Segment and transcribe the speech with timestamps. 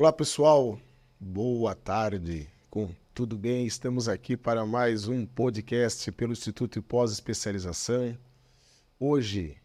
[0.00, 0.78] Olá pessoal,
[1.18, 2.48] boa tarde.
[2.70, 3.66] Com tudo bem?
[3.66, 8.16] Estamos aqui para mais um podcast pelo Instituto de Pós-Especialização.
[8.96, 9.56] Hoje,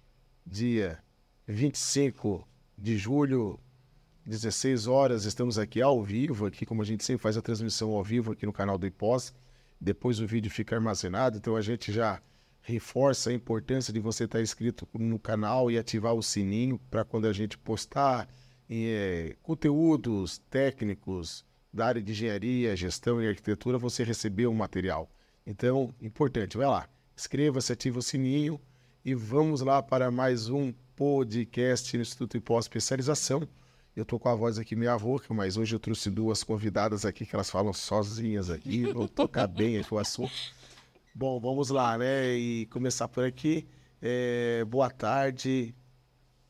[0.43, 0.97] dia
[1.45, 3.59] 25 de julho,
[4.25, 8.03] 16 horas, estamos aqui ao vivo, aqui como a gente sempre faz a transmissão ao
[8.03, 9.35] vivo aqui no canal do IPOS.
[9.79, 12.19] Depois o vídeo fica armazenado, então a gente já
[12.59, 17.27] reforça a importância de você estar inscrito no canal e ativar o sininho para quando
[17.27, 18.27] a gente postar
[18.75, 25.09] é, conteúdos técnicos da área de engenharia, gestão e arquitetura, você recebeu o material.
[25.45, 28.59] Então, importante, vai lá, inscreva-se, ativa o sininho
[29.03, 33.47] e vamos lá para mais um podcast no Instituto de Pós-Especialização.
[33.95, 37.25] Eu tô com a voz aqui meio rouca, mas hoje eu trouxe duas convidadas aqui
[37.25, 40.33] que elas falam sozinhas aqui, vou tocar bem aqui o assunto.
[41.13, 42.33] Bom, vamos lá, né?
[42.33, 43.67] E começar por aqui.
[44.01, 45.75] É, boa tarde,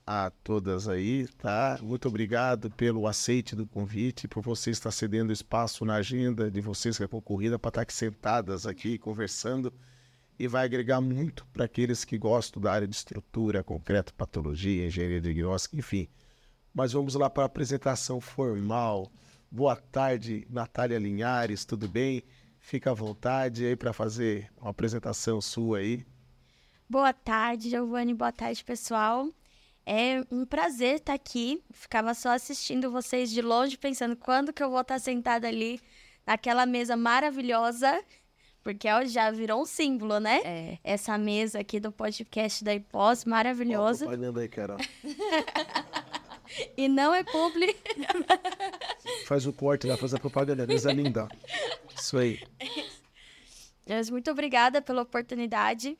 [0.05, 1.79] a todas aí, tá?
[1.81, 6.97] Muito obrigado pelo aceite do convite, por você estar cedendo espaço na agenda de vocês
[6.97, 9.73] que é concorrida para estar aqui sentadas aqui conversando
[10.37, 15.21] e vai agregar muito para aqueles que gostam da área de estrutura, concreto, patologia, engenharia
[15.21, 16.07] diagnóstica, enfim.
[16.73, 19.11] Mas vamos lá para a apresentação formal.
[19.49, 22.23] Boa tarde, Natália Linhares, tudo bem?
[22.59, 26.05] Fica à vontade aí para fazer uma apresentação sua aí.
[26.89, 28.13] Boa tarde, Giovanni.
[28.13, 29.29] Boa tarde, pessoal.
[29.85, 31.61] É um prazer estar aqui.
[31.71, 35.79] Ficava só assistindo vocês de longe, pensando quando que eu vou estar sentada ali
[36.25, 38.01] naquela mesa maravilhosa,
[38.63, 40.41] porque ó, já virou um símbolo, né?
[40.45, 40.77] É.
[40.83, 44.07] Essa mesa aqui do podcast da IPOS, maravilhosa.
[44.07, 44.77] Olha aí, Carol.
[46.77, 47.75] e não é publi.
[49.27, 51.27] Faz o corte lá, faz a propaganda, mesa linda.
[51.95, 52.41] Isso aí.
[53.87, 55.97] Mas muito obrigada pela oportunidade.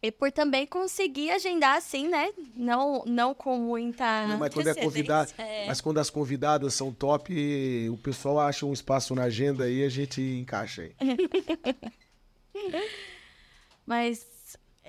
[0.00, 2.32] E por também conseguir agendar assim, né?
[2.54, 4.28] Não, não com muita.
[4.28, 5.66] Não, mas, quando é convidada, é.
[5.66, 9.88] mas quando as convidadas são top, o pessoal acha um espaço na agenda e a
[9.88, 10.94] gente encaixa aí.
[13.84, 14.24] mas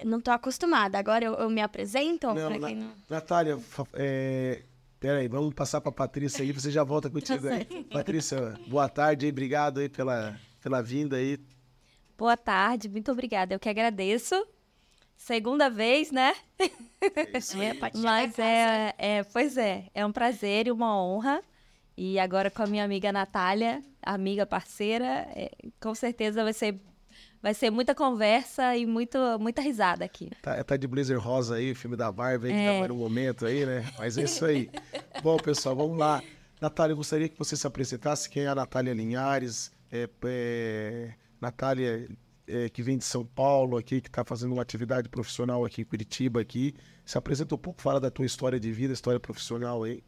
[0.05, 0.99] não tô acostumada.
[0.99, 2.27] Agora eu, eu me apresento?
[2.27, 2.93] Não, na, não...
[3.09, 3.57] Natália,
[3.93, 4.61] é,
[4.99, 7.65] peraí, vamos passar para Patrícia aí, você já volta contigo aí.
[7.85, 11.39] Patrícia, boa tarde aí, obrigado aí pela, pela vinda aí.
[12.15, 13.55] Boa tarde, muito obrigada.
[13.55, 14.35] Eu que agradeço
[15.19, 16.33] segunda vez, né?
[17.01, 21.41] É, Mas é, é, pois é, é um prazer e uma honra.
[21.95, 26.79] E agora com a minha amiga Natália, amiga parceira, é, com certeza vai ser
[27.41, 30.29] vai ser muita conversa e muito, muita risada aqui.
[30.41, 32.81] Tá, tá de blazer rosa aí, o filme da Barbie, é.
[32.81, 33.89] tá no momento aí, né?
[33.97, 34.69] Mas é isso aí.
[35.23, 36.21] Bom, pessoal, vamos lá.
[36.59, 38.29] Natália, eu gostaria que você se apresentasse.
[38.29, 39.71] Quem é a Natália Linhares?
[39.89, 42.09] É, é, Natália
[42.49, 45.85] é, que vem de São Paulo aqui, que está fazendo uma atividade profissional aqui em
[45.85, 46.73] Curitiba aqui.
[47.05, 50.03] Se apresenta um pouco, fala da tua história de vida, história profissional aí.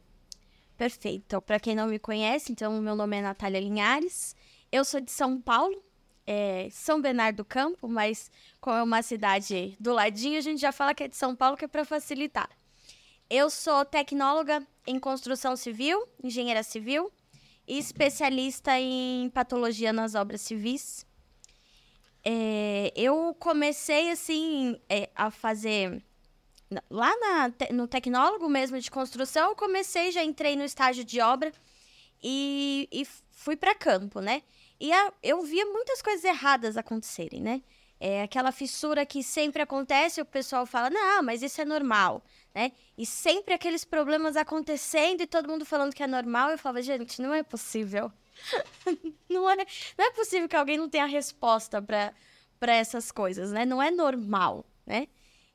[0.77, 1.41] Perfeito.
[1.41, 4.35] Para quem não me conhece, então meu nome é Natália Linhares.
[4.71, 5.81] Eu sou de São Paulo,
[6.25, 10.71] é São Bernardo do Campo, mas como é uma cidade do ladinho, a gente já
[10.71, 12.49] fala que é de São Paulo, que é para facilitar.
[13.29, 17.11] Eu sou tecnóloga em construção civil, engenheira civil
[17.67, 21.05] e especialista em patologia nas obras civis.
[22.23, 26.03] É, eu comecei, assim, é, a fazer...
[26.89, 31.51] Lá na, no tecnólogo mesmo de construção, eu comecei, já entrei no estágio de obra
[32.23, 34.41] e, e fui para campo, né?
[34.79, 37.61] E a, eu via muitas coisas erradas acontecerem, né?
[37.99, 42.23] É aquela fissura que sempre acontece, o pessoal fala, não, mas isso é normal,
[42.55, 42.71] né?
[42.97, 46.51] E sempre aqueles problemas acontecendo e todo mundo falando que é normal.
[46.51, 48.11] Eu falava, gente, não é possível.
[49.29, 49.55] não, é,
[49.97, 53.65] não é possível que alguém não tenha resposta para essas coisas, né?
[53.65, 55.07] Não é normal, né?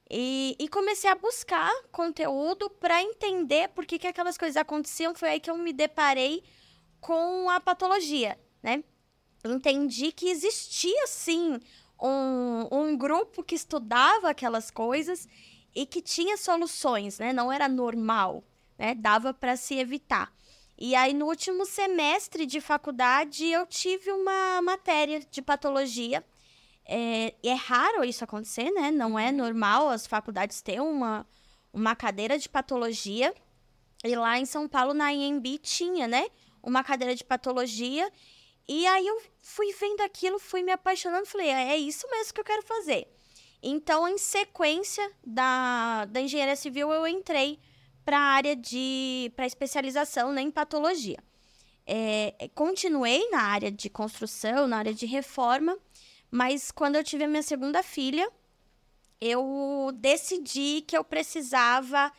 [0.08, 5.14] E, e comecei a buscar conteúdo para entender por que, que aquelas coisas aconteciam.
[5.14, 6.44] Foi aí que eu me deparei
[7.00, 8.84] com a patologia, né?
[9.44, 11.58] Entendi que existia, sim,
[12.00, 15.28] um, um grupo que estudava aquelas coisas
[15.74, 17.32] e que tinha soluções, né?
[17.32, 18.44] Não era normal,
[18.78, 18.94] né?
[18.94, 20.32] Dava para se evitar.
[20.78, 26.22] E aí, no último semestre de faculdade, eu tive uma matéria de patologia.
[26.84, 28.90] É, é raro isso acontecer, né?
[28.90, 31.26] Não é normal as faculdades terem uma,
[31.72, 33.34] uma cadeira de patologia.
[34.04, 36.26] E lá em São Paulo, na IMB, tinha, né?
[36.62, 38.12] Uma cadeira de patologia.
[38.68, 42.40] E aí eu fui vendo aquilo, fui me apaixonando, falei, é, é isso mesmo que
[42.40, 43.08] eu quero fazer.
[43.62, 47.58] Então, em sequência da, da engenharia civil, eu entrei
[48.06, 51.18] para a área de para especialização né, em patologia.
[51.84, 55.76] É, continuei na área de construção, na área de reforma,
[56.30, 58.30] mas quando eu tive a minha segunda filha,
[59.20, 62.12] eu decidi que eu precisava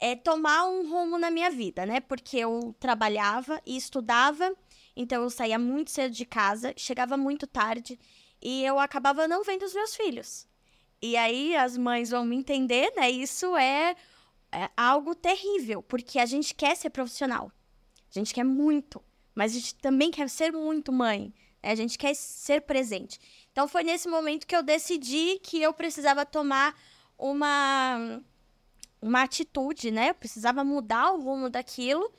[0.00, 2.00] é tomar um rumo na minha vida, né?
[2.00, 4.54] Porque eu trabalhava e estudava,
[4.96, 7.98] então eu saía muito cedo de casa, chegava muito tarde
[8.40, 10.46] e eu acabava não vendo os meus filhos.
[11.00, 13.10] E aí as mães vão me entender, né?
[13.10, 13.94] Isso é,
[14.52, 17.52] é algo terrível, porque a gente quer ser profissional.
[18.10, 19.02] A gente quer muito,
[19.34, 21.32] mas a gente também quer ser muito mãe.
[21.62, 21.72] Né?
[21.72, 23.20] A gente quer ser presente.
[23.52, 26.78] Então foi nesse momento que eu decidi que eu precisava tomar
[27.18, 28.20] uma
[29.00, 30.10] uma atitude, né?
[30.10, 32.12] Eu precisava mudar o rumo daquilo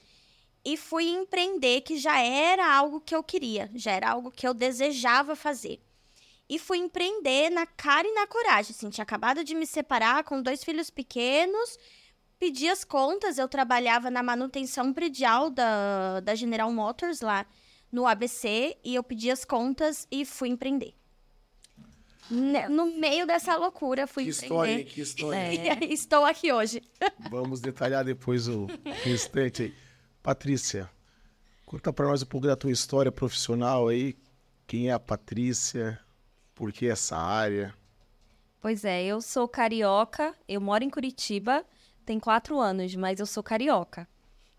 [0.64, 4.54] e fui empreender, que já era algo que eu queria, já era algo que eu
[4.54, 5.82] desejava fazer.
[6.48, 8.74] E fui empreender na cara e na coragem.
[8.76, 11.78] Assim, tinha acabado de me separar com dois filhos pequenos,
[12.40, 13.38] pedi as contas.
[13.38, 17.46] Eu trabalhava na manutenção predial da, da General Motors lá
[17.92, 20.94] no ABC e eu pedi as contas e fui empreender.
[22.70, 24.46] No meio dessa loucura, fui que empreender.
[24.46, 25.38] história, que história.
[25.38, 26.82] É, estou aqui hoje.
[27.30, 28.68] Vamos detalhar depois o
[29.04, 29.74] restante aí.
[30.22, 30.88] Patrícia,
[31.66, 34.16] conta para nós um pouco da tua história profissional aí.
[34.68, 36.00] Quem é a Patrícia?
[36.54, 37.74] Por que essa área?
[38.62, 41.66] Pois é, eu sou carioca, eu moro em Curitiba,
[42.10, 44.10] tem quatro anos, mas eu sou carioca.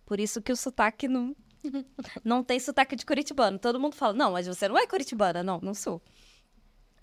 [0.07, 1.35] Por isso que o sotaque não,
[2.23, 3.59] não tem sotaque de curitibano.
[3.59, 5.43] Todo mundo fala, não, mas você não é curitibana.
[5.43, 6.01] Não, não sou.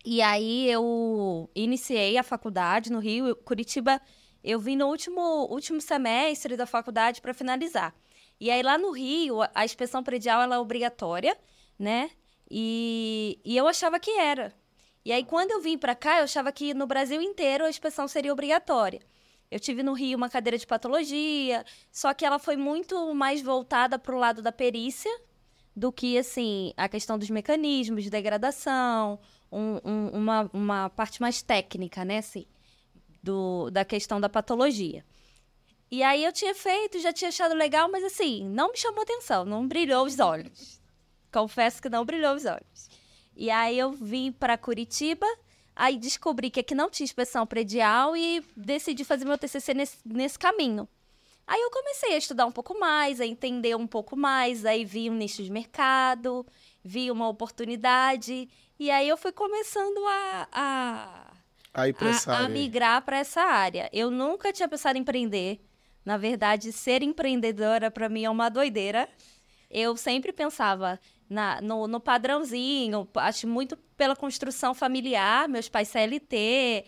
[0.06, 4.02] E aí eu iniciei a faculdade no Rio, Curitiba.
[4.42, 5.22] Eu vim no último,
[5.52, 7.94] último semestre da faculdade para finalizar.
[8.40, 11.38] E aí lá no Rio, a inspeção predial ela é obrigatória,
[11.78, 12.10] né?
[12.50, 14.54] E, e eu achava que era.
[15.04, 18.08] E aí quando eu vim para cá, eu achava que no Brasil inteiro a inspeção
[18.08, 19.02] seria obrigatória.
[19.50, 23.98] Eu tive no Rio uma cadeira de patologia, só que ela foi muito mais voltada
[23.98, 25.12] para o lado da perícia
[25.76, 29.20] do que assim a questão dos mecanismos de degradação,
[29.52, 32.46] um, um, uma, uma parte mais técnica, né, assim,
[33.24, 35.06] do, da questão da patologia.
[35.90, 39.46] E aí eu tinha feito, já tinha achado legal, mas assim, não me chamou atenção,
[39.46, 40.82] não brilhou os olhos.
[41.32, 42.90] Confesso que não brilhou os olhos.
[43.36, 45.26] E aí eu vim para Curitiba,
[45.78, 50.38] aí descobri que aqui não tinha inspeção predial e decidi fazer meu TCC nesse, nesse
[50.38, 50.88] caminho.
[51.46, 55.10] Aí eu comecei a estudar um pouco mais, a entender um pouco mais, aí vi
[55.10, 56.46] um nicho de mercado,
[56.84, 61.34] vi uma oportunidade e aí eu fui começando a, a,
[61.74, 62.50] Aí pra essa a, a área.
[62.50, 63.90] migrar para essa área.
[63.94, 65.62] Eu nunca tinha pensado em empreender.
[66.04, 69.08] Na verdade, ser empreendedora para mim é uma doideira.
[69.70, 76.86] Eu sempre pensava na, no, no padrãozinho, acho muito pela construção familiar, meus pais CLT.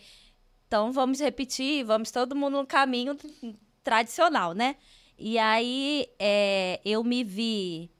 [0.68, 3.18] Então vamos repetir, vamos todo mundo no caminho
[3.84, 4.76] tradicional, né?
[5.18, 7.92] E aí é, eu me vi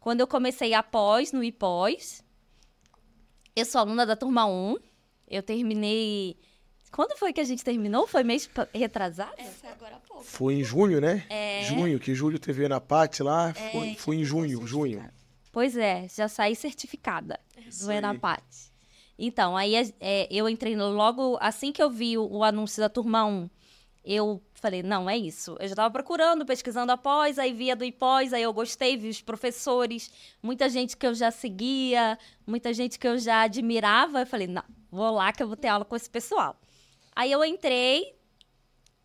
[0.00, 2.24] quando eu comecei a pós no IPós.
[3.54, 4.76] Eu sou aluna da turma 1.
[5.28, 6.36] Eu terminei.
[6.90, 8.06] Quando foi que a gente terminou?
[8.06, 9.32] Foi mês retrasado?
[9.38, 10.24] É agora há pouco.
[10.24, 11.24] Foi em junho, né?
[11.28, 11.62] É.
[11.64, 13.50] Junho, que Júlio teve na Pati lá.
[13.50, 15.08] É, Foi, foi em junho, junho.
[15.54, 17.92] Pois é, já saí certificada Isso do.
[17.92, 18.44] Enapat.
[19.16, 23.24] Então, aí é, eu entrei logo assim que eu vi o, o anúncio da turma
[23.24, 23.48] 1.
[24.04, 25.52] Eu falei, não, é isso.
[25.52, 29.22] Eu já estava procurando, pesquisando após, aí via do IPós, aí eu gostei, vi os
[29.22, 30.10] professores,
[30.42, 34.20] muita gente que eu já seguia, muita gente que eu já admirava.
[34.22, 36.60] Eu falei, não, vou lá que eu vou ter aula com esse pessoal.
[37.14, 38.14] Aí eu entrei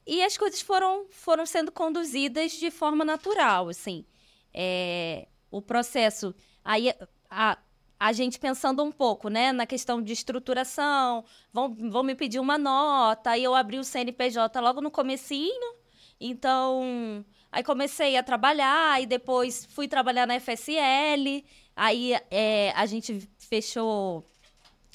[0.06, 4.04] e as coisas foram, foram sendo conduzidas de forma natural, assim.
[4.52, 6.34] É, o processo.
[6.64, 6.94] Aí
[7.30, 7.58] a,
[8.00, 12.58] a gente pensando um pouco, né, na questão de estruturação, vão, vão me pedir uma
[12.58, 15.76] nota, aí eu abri o CNPJ logo no comecinho,
[16.20, 21.44] então aí comecei a trabalhar, e depois fui trabalhar na FSL,
[21.76, 24.26] aí é, a gente fechou,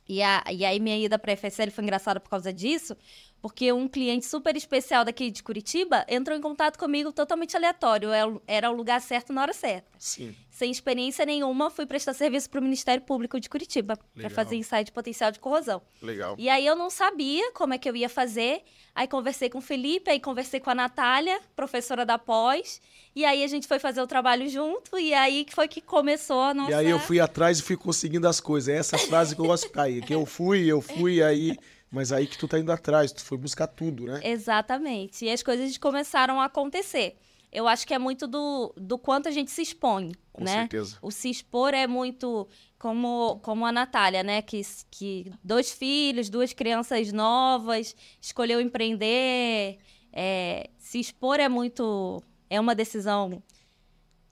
[0.09, 2.97] e, a, e aí minha ida para a FSL foi engraçada por causa disso,
[3.45, 8.41] porque um cliente super especial daqui de Curitiba entrou em contato comigo totalmente aleatório, era-
[8.47, 10.35] era o lugar certo na hora certa Sim.
[10.49, 14.83] sem experiência nenhuma, fui prestar serviço para o Ministério Público de Curitiba para fazer ensaio
[14.87, 15.83] de potencial de corrosão.
[16.01, 16.37] Legal.
[16.39, 18.63] E aí eu não sabia como é que eu ia fazer.
[18.95, 22.81] Aí conversei com o Felipe, aí conversei com a Natália, professora da pós.
[23.15, 24.97] E aí a gente foi fazer o trabalho junto.
[24.97, 26.71] E aí foi que começou a nossa.
[26.71, 28.73] E aí eu fui atrás e fui conseguindo as coisas.
[28.73, 30.01] É essa frase que eu gosto de aí.
[30.01, 31.59] Que eu fui, eu fui, aí.
[31.95, 34.21] Mas aí que tu tá indo atrás, tu foi buscar tudo, né?
[34.25, 35.25] Exatamente.
[35.25, 37.17] E as coisas começaram a acontecer.
[37.53, 40.63] Eu acho que é muito do, do quanto a gente se expõe, Com né?
[40.63, 40.99] certeza.
[41.01, 42.49] O se expor é muito
[42.81, 44.43] como, como a Natália, né?
[44.43, 44.61] Que,
[44.91, 49.79] que dois filhos, duas crianças novas, escolheu empreender.
[50.13, 52.21] é, se expor é muito.
[52.51, 53.41] É uma decisão.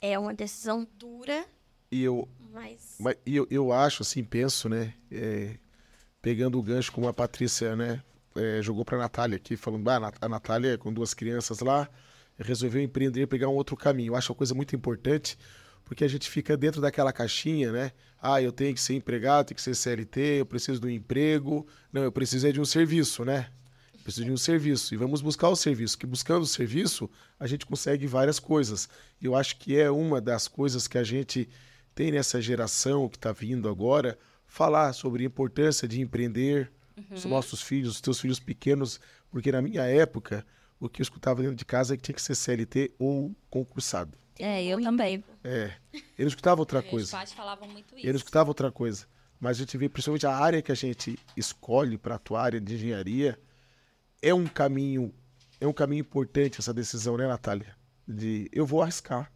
[0.01, 1.47] É uma decisão dura,
[1.93, 2.97] E eu, mas.
[2.99, 4.95] mas, e eu, eu acho, assim, penso, né?
[5.13, 5.59] é,
[6.23, 8.01] pegando o gancho como a Patrícia, né?
[8.37, 11.89] é, jogou pra Natália aqui, falando, ah, a Natália com duas crianças lá,
[12.39, 14.13] resolveu empreender, pegar um outro caminho.
[14.13, 15.39] Eu acho uma coisa muito importante,
[15.85, 17.93] porque a gente fica dentro daquela caixinha, né?
[18.21, 21.67] Ah, eu tenho que ser empregado, tenho que ser CLT, eu preciso de um emprego.
[21.93, 23.49] Não, eu preciso é de um serviço, né?
[23.95, 24.95] Eu preciso de um serviço.
[24.95, 28.89] E vamos buscar o serviço, que buscando o serviço, a gente consegue várias coisas.
[29.21, 31.49] E eu acho que é uma das coisas que a gente
[31.95, 34.19] tem nessa geração que está vindo agora,
[34.53, 37.05] falar sobre a importância de empreender, uhum.
[37.15, 40.47] os nossos filhos, os teus filhos pequenos, porque na minha época,
[40.79, 44.13] o que eu escutava dentro de casa é que tinha que ser CLT ou concursado.
[44.39, 45.25] É, eu também.
[45.43, 45.73] É.
[45.95, 47.07] Eu não escutava outra coisa.
[47.07, 48.07] Os pais falavam muito isso.
[48.07, 49.07] Eu não escutava outra coisa.
[49.41, 52.75] Mas a gente vê, principalmente a área que a gente escolhe para atuar, área de
[52.75, 53.41] engenharia,
[54.21, 55.15] é um caminho,
[55.59, 57.75] é um caminho importante essa decisão, né, Natália?
[58.07, 59.32] De eu vou arriscar.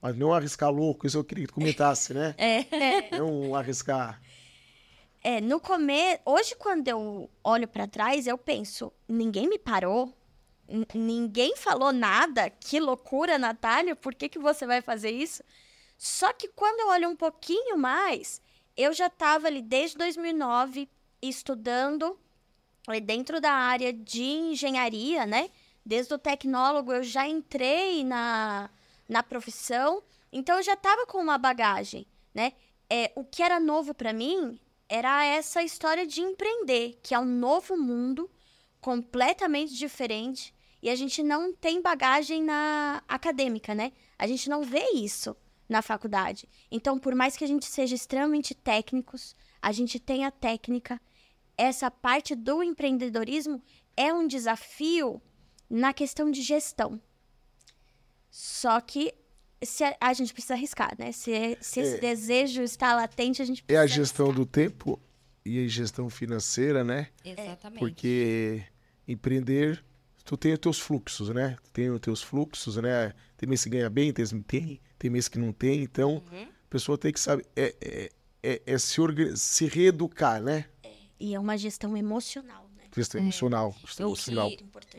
[0.00, 2.34] Mas não arriscar louco, isso eu queria que comentasse, né?
[2.38, 2.64] É.
[3.18, 4.20] Não arriscar.
[5.22, 10.16] É, no começo, hoje quando eu olho para trás, eu penso, ninguém me parou,
[10.94, 15.42] ninguém falou nada, que loucura, Natália, por que, que você vai fazer isso?
[15.98, 18.40] Só que quando eu olho um pouquinho mais,
[18.74, 20.88] eu já estava ali desde 2009
[21.20, 22.18] estudando
[23.04, 25.50] dentro da área de engenharia, né?
[25.84, 28.70] Desde o tecnólogo eu já entrei na,
[29.10, 32.52] na profissão, então eu já estava com uma bagagem, né?
[32.88, 37.24] É, o que era novo para mim era essa história de empreender, que é um
[37.24, 38.30] novo mundo
[38.80, 43.92] completamente diferente e a gente não tem bagagem na acadêmica, né?
[44.16, 45.36] A gente não vê isso
[45.68, 46.48] na faculdade.
[46.70, 51.00] Então, por mais que a gente seja extremamente técnicos, a gente tenha técnica,
[51.56, 53.60] essa parte do empreendedorismo
[53.96, 55.20] é um desafio
[55.68, 57.00] na questão de gestão.
[58.30, 59.12] Só que
[59.62, 61.12] se a, a, gente precisa arriscar, né?
[61.12, 63.80] Se, se esse é, desejo está latente, a gente precisa.
[63.80, 64.46] É a gestão arriscar.
[64.46, 65.00] do tempo
[65.44, 67.08] e a gestão financeira, né?
[67.24, 67.80] Exatamente.
[67.80, 68.64] Porque
[69.06, 69.84] empreender,
[70.24, 71.56] tu tem os teus fluxos, né?
[71.64, 73.12] Tu tem os teus fluxos, né?
[73.36, 75.82] Tem mês que ganha bem, tem mês que não tem, tem mês que não tem.
[75.82, 76.42] Então, uhum.
[76.42, 77.46] a pessoa tem que saber.
[77.54, 78.10] É, é,
[78.42, 78.96] é, é se,
[79.36, 80.66] se reeducar, né?
[80.82, 83.74] É, e é uma gestão emocional questão emocional.
[83.98, 84.02] É.
[84.02, 84.50] emocional.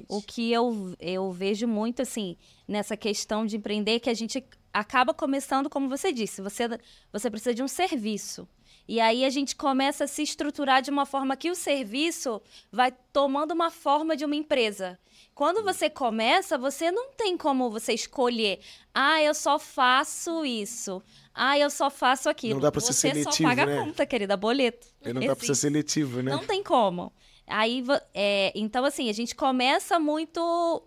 [0.07, 4.43] O que eu, eu vejo muito, assim, nessa questão de empreender, que a gente
[4.73, 6.63] acaba começando, como você disse, você,
[7.11, 8.47] você precisa de um serviço.
[8.87, 12.91] E aí a gente começa a se estruturar de uma forma que o serviço vai
[13.13, 14.99] tomando uma forma de uma empresa.
[15.33, 18.59] Quando você começa, você não tem como você escolher.
[18.93, 21.01] Ah, eu só faço isso.
[21.33, 22.55] Ah, eu só faço aquilo.
[22.55, 23.79] Não dá para ser seletivo, Você só paga né?
[23.79, 24.87] a conta, querida, boleto.
[25.05, 26.31] E não dá para ser seletivo, né?
[26.31, 27.13] Não tem como.
[27.51, 30.83] Aí, é, então, assim, a gente começa muito.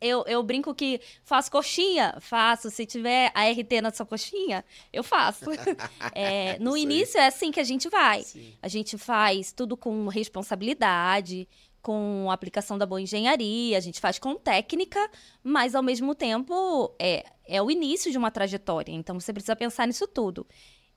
[0.00, 2.70] Eu, eu brinco que faço coxinha, faço.
[2.70, 5.44] Se tiver a RT na sua coxinha, eu faço.
[6.14, 8.22] É, no início é assim que a gente vai.
[8.22, 8.52] Sim.
[8.60, 11.48] A gente faz tudo com responsabilidade,
[11.82, 15.10] com aplicação da boa engenharia, a gente faz com técnica,
[15.42, 18.92] mas ao mesmo tempo é, é o início de uma trajetória.
[18.92, 20.46] Então você precisa pensar nisso tudo.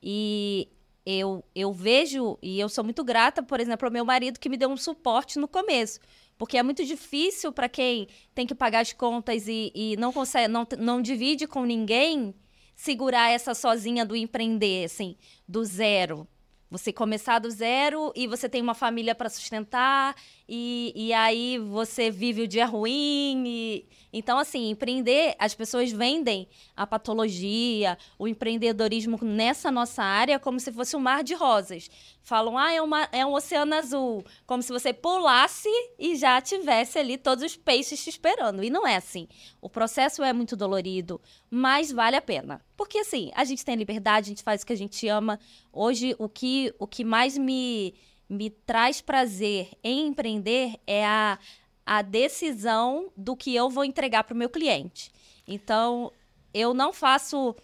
[0.01, 0.69] E
[1.05, 4.57] eu, eu vejo, e eu sou muito grata, por exemplo, ao meu marido que me
[4.57, 5.99] deu um suporte no começo.
[6.37, 10.47] Porque é muito difícil para quem tem que pagar as contas e, e não consegue,
[10.47, 12.33] não, não divide com ninguém,
[12.75, 15.15] segurar essa sozinha do empreender, assim,
[15.47, 16.27] do zero.
[16.69, 20.15] Você começar do zero e você tem uma família para sustentar,
[20.49, 23.43] e, e aí você vive o dia ruim.
[23.45, 23.85] E...
[24.11, 30.71] Então, assim, empreender, as pessoas vendem a patologia, o empreendedorismo nessa nossa área como se
[30.71, 31.89] fosse um mar de rosas.
[32.25, 34.25] Falam, ah, é, uma, é um oceano azul.
[34.47, 38.63] Como se você pulasse e já tivesse ali todos os peixes te esperando.
[38.63, 39.27] E não é assim.
[39.61, 42.65] O processo é muito dolorido, mas vale a pena.
[42.75, 45.39] Porque, assim, a gente tem liberdade, a gente faz o que a gente ama.
[45.71, 47.93] Hoje, o que, o que mais me
[48.27, 51.37] me traz prazer em empreender é a,
[51.85, 55.11] a decisão do que eu vou entregar para o meu cliente.
[55.47, 56.11] Então,
[56.51, 57.55] eu não faço.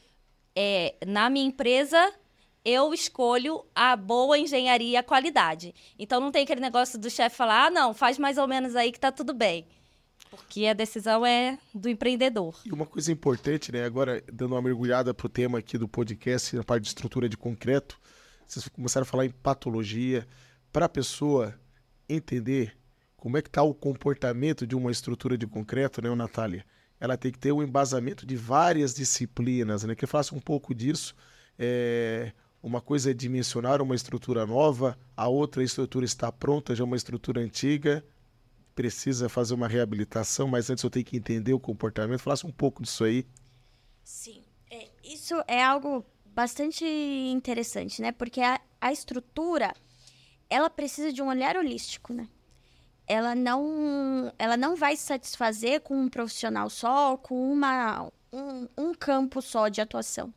[0.54, 2.14] É, na minha empresa,
[2.64, 5.74] eu escolho a boa engenharia e a qualidade.
[5.98, 8.92] Então, não tem aquele negócio do chefe falar: ah, não, faz mais ou menos aí
[8.92, 9.66] que tá tudo bem.
[10.30, 12.56] Porque a decisão é do empreendedor.
[12.66, 13.84] E uma coisa importante, né?
[13.84, 18.00] Agora, dando uma mergulhada pro tema aqui do podcast, na parte de estrutura de concreto,
[18.48, 20.26] vocês começaram a falar em patologia,
[20.72, 21.54] para a pessoa
[22.08, 22.78] entender
[23.18, 26.66] como é que está o comportamento de uma estrutura de concreto, né, Natália?
[27.00, 29.96] Ela tem que ter um embasamento de várias disciplinas, né?
[29.96, 31.14] Que faça um pouco disso.
[31.60, 36.86] É, uma coisa é dimensionar uma estrutura nova, a outra estrutura está pronta, já é
[36.86, 38.06] uma estrutura antiga,
[38.76, 42.20] precisa fazer uma reabilitação, mas antes eu tenho que entender o comportamento.
[42.20, 43.26] Falasse um pouco disso aí.
[44.04, 48.12] Sim, é, isso é algo bastante interessante, né?
[48.12, 49.74] Porque a, a estrutura
[50.50, 52.28] ela precisa de um olhar holístico, né?
[53.12, 58.94] ela não, ela não vai se satisfazer com um profissional só, com uma, um, um
[58.94, 60.34] campo só de atuação.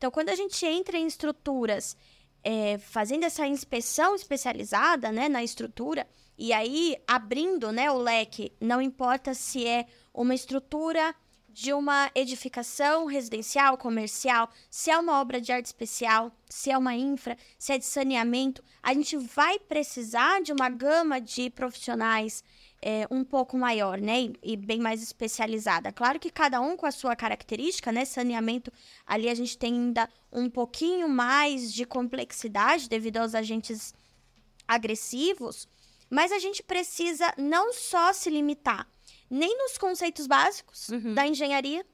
[0.00, 1.94] Então, quando a gente entra em estruturas
[2.42, 8.80] é, fazendo essa inspeção especializada né, na estrutura, e aí abrindo né, o leque, não
[8.80, 11.14] importa se é uma estrutura
[11.50, 16.94] de uma edificação residencial, comercial, se é uma obra de arte especial, se é uma
[16.94, 22.42] infra, se é de saneamento, a gente vai precisar de uma gama de profissionais
[22.82, 24.22] é, um pouco maior, né?
[24.22, 25.92] E, e, bem mais especializada.
[25.92, 28.04] Claro que cada um com a sua característica, né?
[28.04, 28.72] Saneamento,
[29.06, 33.92] ali a gente tem ainda um pouquinho mais de complexidade devido aos agentes
[34.66, 35.68] agressivos,
[36.08, 38.88] mas a gente precisa não só se limitar
[39.28, 41.14] nem nos conceitos básicos uhum.
[41.14, 41.86] da engenharia,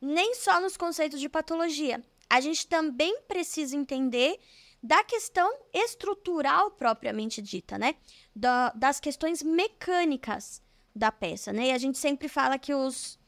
[0.00, 2.02] nem só nos conceitos de patologia.
[2.28, 4.38] A gente também precisa entender
[4.82, 7.94] da questão estrutural propriamente dita, né?
[8.40, 10.62] Da, das questões mecânicas
[10.96, 11.66] da peça, né?
[11.66, 13.18] E a gente sempre fala que os,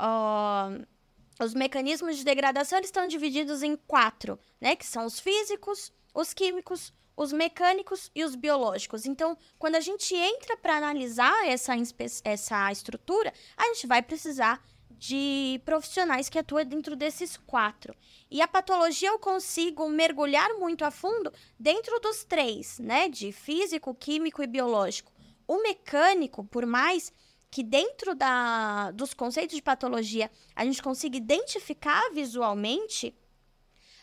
[0.00, 0.84] uh,
[1.40, 4.74] os mecanismos de degradação estão divididos em quatro, né?
[4.74, 9.06] Que são os físicos, os químicos, os mecânicos e os biológicos.
[9.06, 11.74] Então, quando a gente entra para analisar essa,
[12.24, 14.60] essa estrutura, a gente vai precisar
[14.98, 17.94] de profissionais que atuam dentro desses quatro.
[18.30, 23.08] E a patologia eu consigo mergulhar muito a fundo dentro dos três, né?
[23.08, 25.12] De físico, químico e biológico.
[25.46, 27.12] O mecânico, por mais
[27.50, 33.14] que dentro da, dos conceitos de patologia a gente consiga identificar visualmente,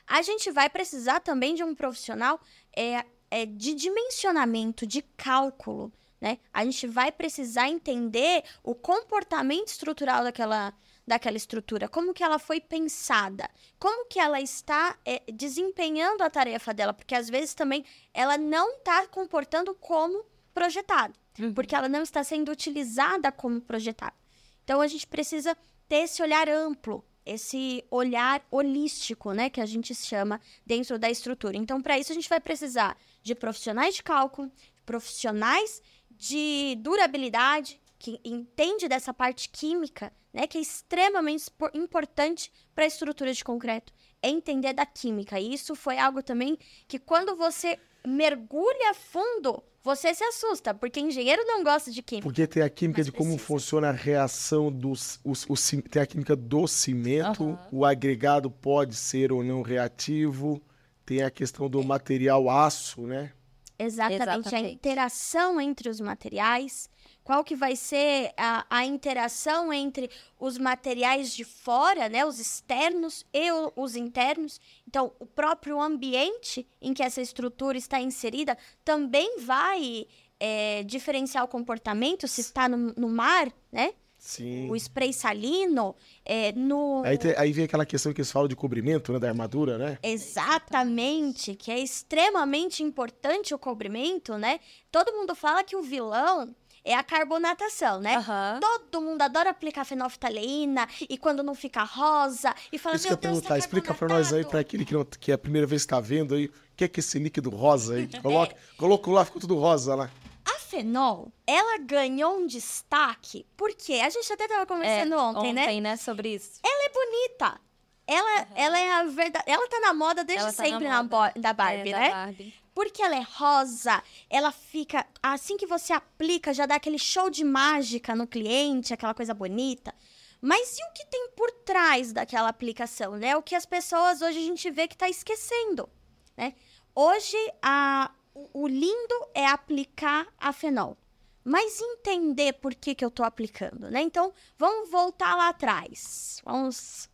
[0.08, 2.40] a gente vai precisar também de um profissional
[2.76, 5.92] é, é, de dimensionamento, de cálculo.
[6.20, 6.40] Né?
[6.54, 10.74] A gente vai precisar entender o comportamento estrutural daquela,
[11.08, 16.74] daquela estrutura, como que ela foi pensada, como que ela está é, desempenhando a tarefa
[16.74, 21.54] dela, porque às vezes também ela não está comportando como projetado, uhum.
[21.54, 24.16] porque ela não está sendo utilizada como projetado.
[24.64, 25.56] Então a gente precisa
[25.88, 31.58] ter esse olhar amplo esse olhar holístico, né, que a gente chama dentro da estrutura.
[31.58, 34.52] Então, para isso a gente vai precisar de profissionais de cálculo,
[34.86, 42.88] profissionais de durabilidade, que entende dessa parte química, né, que é extremamente importante para a
[42.88, 43.92] estrutura de concreto,
[44.22, 45.40] é entender da química.
[45.40, 46.56] E isso foi algo também
[46.88, 52.28] que quando você mergulha fundo, você se assusta, porque engenheiro não gosta de química.
[52.28, 55.20] Porque tem a química de como funciona a reação dos.
[55.24, 57.58] Os, os, tem a química do cimento, uhum.
[57.72, 60.62] o agregado pode ser ou não reativo,
[61.04, 63.32] tem a questão do material aço, né?
[63.80, 64.56] Exatamente, Exatamente.
[64.56, 66.88] a interação entre os materiais
[67.26, 70.10] qual que vai ser a, a interação entre
[70.40, 74.62] os materiais de fora, né, os externos e o, os internos.
[74.88, 80.06] Então, o próprio ambiente em que essa estrutura está inserida também vai
[80.40, 83.94] é, diferenciar o comportamento, se está no, no mar, né?
[84.20, 84.70] Sim.
[84.70, 87.04] O spray salino, é, no...
[87.06, 89.98] Aí, te, aí vem aquela questão que eles falam de cobrimento, né, da armadura, né?
[90.02, 94.60] Exatamente, que é extremamente importante o cobrimento, né?
[94.92, 96.56] Todo mundo fala que o vilão
[96.86, 98.18] é a carbonatação, né?
[98.20, 98.60] Uhum.
[98.60, 103.26] Todo mundo adora aplicar fenolftaleína e quando não fica rosa e fala, Isso meu que
[103.26, 105.66] eu Deus, tá explica para nós aí, para aquele que, não, que é a primeira
[105.66, 108.08] vez que está vendo aí, o que é que esse líquido rosa aí?
[108.22, 108.78] Coloca, é.
[108.78, 110.12] Colocou lá, ficou tudo rosa lá.
[110.46, 115.64] A fenol, ela ganhou um destaque porque a gente até estava conversando é, ontem, né?
[115.64, 116.60] Ontem, né, sobre isso.
[116.64, 117.60] Ela é bonita.
[118.08, 118.48] Ela, uhum.
[118.56, 119.46] ela é a verdade.
[119.48, 121.34] Ela tá na moda desde tá sempre na, moda.
[121.36, 122.10] na da Barbie, é, né?
[122.10, 122.65] Da Barbie.
[122.76, 125.08] Porque ela é rosa, ela fica.
[125.24, 129.96] Assim que você aplica, já dá aquele show de mágica no cliente, aquela coisa bonita.
[130.42, 133.36] Mas e o que tem por trás daquela aplicação, né?
[133.38, 135.90] O que as pessoas hoje a gente vê que tá esquecendo,
[136.36, 136.54] né?
[136.94, 138.12] Hoje, a,
[138.54, 140.98] o lindo é aplicar a fenol.
[141.44, 144.02] Mas entender por que, que eu tô aplicando, né?
[144.02, 146.42] Então, vamos voltar lá atrás.
[146.44, 147.10] Vamos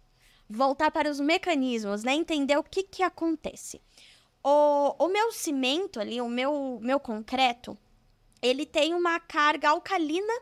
[0.49, 2.13] voltar para os mecanismos, né?
[2.13, 3.81] Entender o que, que acontece.
[4.43, 7.77] O, o meu cimento ali, o meu, meu concreto,
[8.41, 10.33] ele tem uma carga alcalina,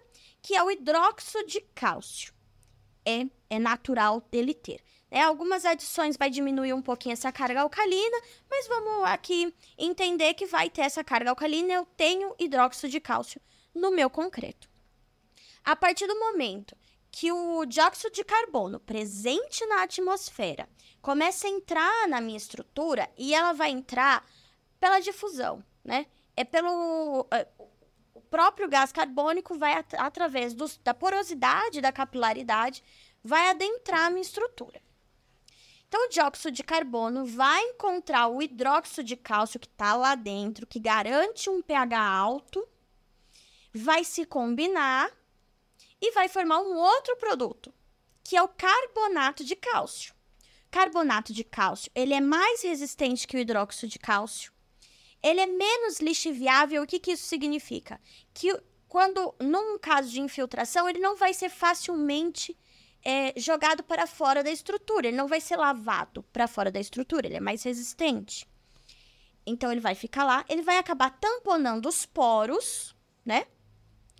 [0.42, 2.34] que é o hidróxido de cálcio.
[3.06, 4.82] É, é natural dele ter.
[5.12, 10.46] É, algumas adições vai diminuir um pouquinho essa carga alcalina, mas vamos aqui entender que
[10.46, 11.74] vai ter essa carga alcalina.
[11.74, 13.42] Eu tenho hidróxido de cálcio
[13.74, 14.70] no meu concreto.
[15.64, 16.76] A partir do momento
[17.12, 20.70] que o dióxido de carbono presente na atmosfera
[21.02, 24.26] começa a entrar na minha estrutura e ela vai entrar
[24.80, 26.06] pela difusão, né?
[26.36, 27.48] É pelo é,
[28.14, 32.84] o próprio gás carbônico vai at através dos, da porosidade, da capilaridade,
[33.24, 34.82] vai adentrar a minha estrutura.
[35.88, 40.68] Então, o dióxido de carbono vai encontrar o hidróxido de cálcio que está lá dentro,
[40.68, 42.66] que garante um pH alto,
[43.74, 45.12] vai se combinar
[46.02, 47.74] e vai formar um outro produto,
[48.24, 50.14] que é o carbonato de cálcio.
[50.72, 54.52] Carbonato de cálcio, ele é mais resistente que o hidróxido de cálcio.
[55.22, 56.84] Ele é menos lixiviável.
[56.84, 58.00] O que, que isso significa?
[58.34, 58.56] Que
[58.88, 62.58] quando, num caso de infiltração, ele não vai ser facilmente
[63.04, 65.08] é, jogado para fora da estrutura.
[65.08, 67.28] Ele não vai ser lavado para fora da estrutura.
[67.28, 68.48] Ele é mais resistente.
[69.46, 70.46] Então, ele vai ficar lá.
[70.48, 73.46] Ele vai acabar tamponando os poros, né?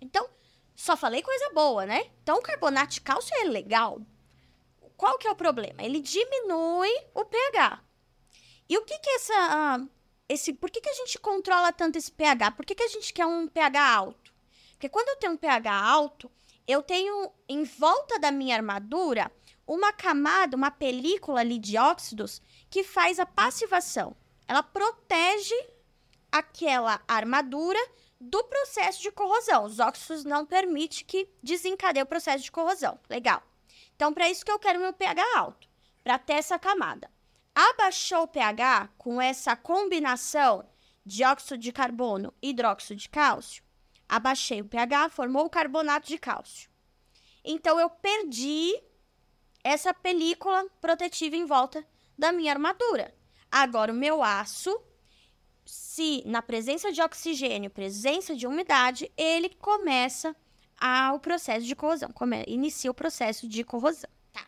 [0.00, 0.28] Então,
[0.80, 2.10] só falei coisa boa, né?
[2.22, 4.00] Então, o carbonato de cálcio é legal.
[4.96, 5.82] Qual que é o problema?
[5.82, 7.84] Ele diminui o pH.
[8.66, 9.86] E o que que essa...
[10.26, 12.52] esse, por que, que a gente controla tanto esse pH?
[12.52, 14.32] Por que, que a gente quer um pH alto?
[14.72, 16.30] Porque quando eu tenho um pH alto,
[16.66, 19.30] eu tenho em volta da minha armadura
[19.66, 22.40] uma camada, uma película ali de óxidos
[22.70, 24.16] que faz a passivação.
[24.48, 25.54] Ela protege
[26.32, 27.78] aquela armadura
[28.20, 29.64] do processo de corrosão.
[29.64, 32.98] Os óxidos não permitem que desencadeie o processo de corrosão.
[33.08, 33.42] Legal.
[33.96, 35.68] Então, para isso que eu quero meu pH alto,
[36.04, 37.10] para ter essa camada.
[37.54, 40.68] Abaixou o pH com essa combinação
[41.04, 43.62] dióxido de carbono e hidróxido de cálcio,
[44.08, 46.70] abaixei o pH, formou o carbonato de cálcio.
[47.44, 48.80] Então, eu perdi
[49.64, 51.84] essa película protetiva em volta
[52.16, 53.14] da minha armadura.
[53.50, 54.80] Agora, o meu aço
[55.70, 60.34] se na presença de oxigênio, presença de umidade, ele começa
[61.14, 64.10] o processo de corrosão, come, inicia o processo de corrosão.
[64.32, 64.46] Tá.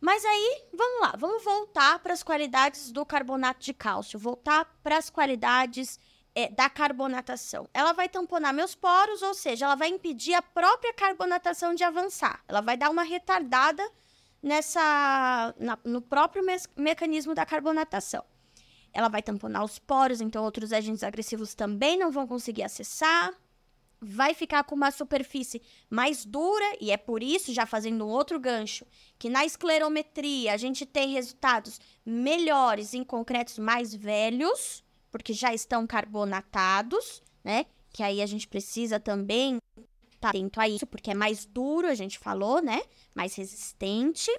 [0.00, 4.96] Mas aí, vamos lá, vamos voltar para as qualidades do carbonato de cálcio, voltar para
[4.96, 5.98] as qualidades
[6.34, 7.68] é, da carbonatação.
[7.74, 12.42] Ela vai tamponar meus poros, ou seja, ela vai impedir a própria carbonatação de avançar.
[12.48, 13.86] Ela vai dar uma retardada
[14.42, 18.24] nessa na, no próprio me mecanismo da carbonatação
[18.92, 23.32] ela vai tamponar os poros, então outros agentes agressivos também não vão conseguir acessar.
[24.00, 28.86] Vai ficar com uma superfície mais dura, e é por isso, já fazendo outro gancho,
[29.18, 35.86] que na esclerometria a gente tem resultados melhores em concretos mais velhos, porque já estão
[35.86, 37.66] carbonatados, né?
[37.92, 39.58] Que aí a gente precisa também
[40.18, 42.80] estar tá atento a isso, porque é mais duro, a gente falou, né?
[43.14, 44.30] Mais resistente.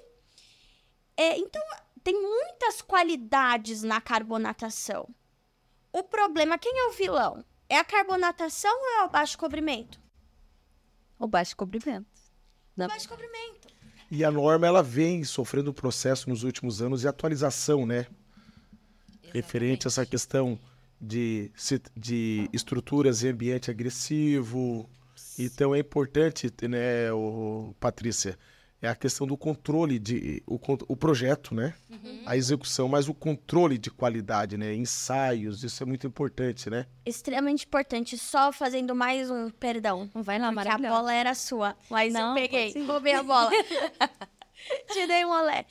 [1.16, 1.62] É, então,
[2.02, 5.08] tem muitas qualidades na carbonatação.
[5.92, 7.44] O problema, quem é o vilão?
[7.68, 10.00] É a carbonatação ou é o baixo cobrimento?
[11.18, 12.06] O baixo cobrimento.
[12.76, 13.68] O baixo cobrimento.
[14.10, 18.06] E a norma, ela vem sofrendo um processo nos últimos anos de atualização, né?
[18.06, 19.32] Exatamente.
[19.32, 20.58] Referente a essa questão
[21.00, 21.52] de,
[21.96, 24.88] de estruturas em ambiente agressivo.
[25.38, 28.38] Então é importante, né, o, Patrícia,
[28.82, 31.74] é a questão do controle de o, o projeto, né?
[31.90, 32.22] Uhum.
[32.24, 34.74] A execução, mas o controle de qualidade, né?
[34.74, 36.86] Ensaios, isso é muito importante, né?
[37.04, 38.16] Extremamente importante.
[38.16, 40.10] Só fazendo mais um, perdão.
[40.14, 43.50] Vai lá, Porque a bola era sua, mas Não, eu peguei, roubei a bola.
[44.92, 45.66] Te dei um olé.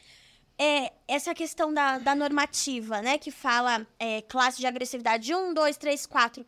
[0.62, 3.18] É, essa questão da, da normativa, né?
[3.18, 6.46] Que fala é, classe de agressividade 1, 2, 3, 4.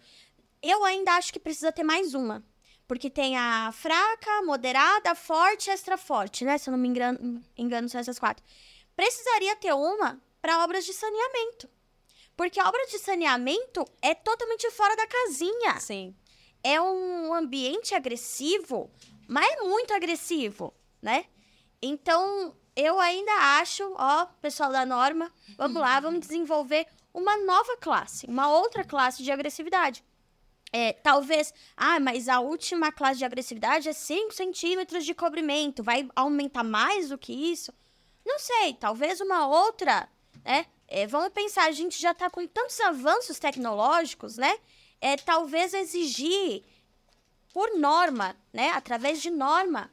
[0.62, 2.43] Eu ainda acho que precisa ter mais uma.
[2.91, 6.58] Porque tem a fraca, moderada, forte e extra forte, né?
[6.58, 8.43] Se eu não me engano, engano são essas quatro.
[8.97, 11.69] Precisaria ter uma para obras de saneamento.
[12.36, 15.80] Porque a obra de saneamento é totalmente fora da casinha.
[15.80, 16.13] Sim.
[16.62, 18.91] É um ambiente agressivo,
[19.25, 21.27] mas é muito agressivo, né?
[21.82, 28.25] Então, eu ainda acho, ó, pessoal da norma, vamos lá, vamos desenvolver uma nova classe,
[28.27, 30.04] uma outra classe de agressividade.
[30.74, 36.08] É, talvez, ah, mas a última classe de agressividade é 5 centímetros de cobrimento, vai
[36.16, 37.74] aumentar mais do que isso?
[38.26, 40.08] Não sei, talvez uma outra,
[40.46, 40.66] né?
[40.88, 44.58] É, vamos pensar, a gente já está com tantos avanços tecnológicos, né?
[45.00, 46.64] É, talvez exigir,
[47.54, 48.70] por norma, né?
[48.70, 49.92] Através de norma,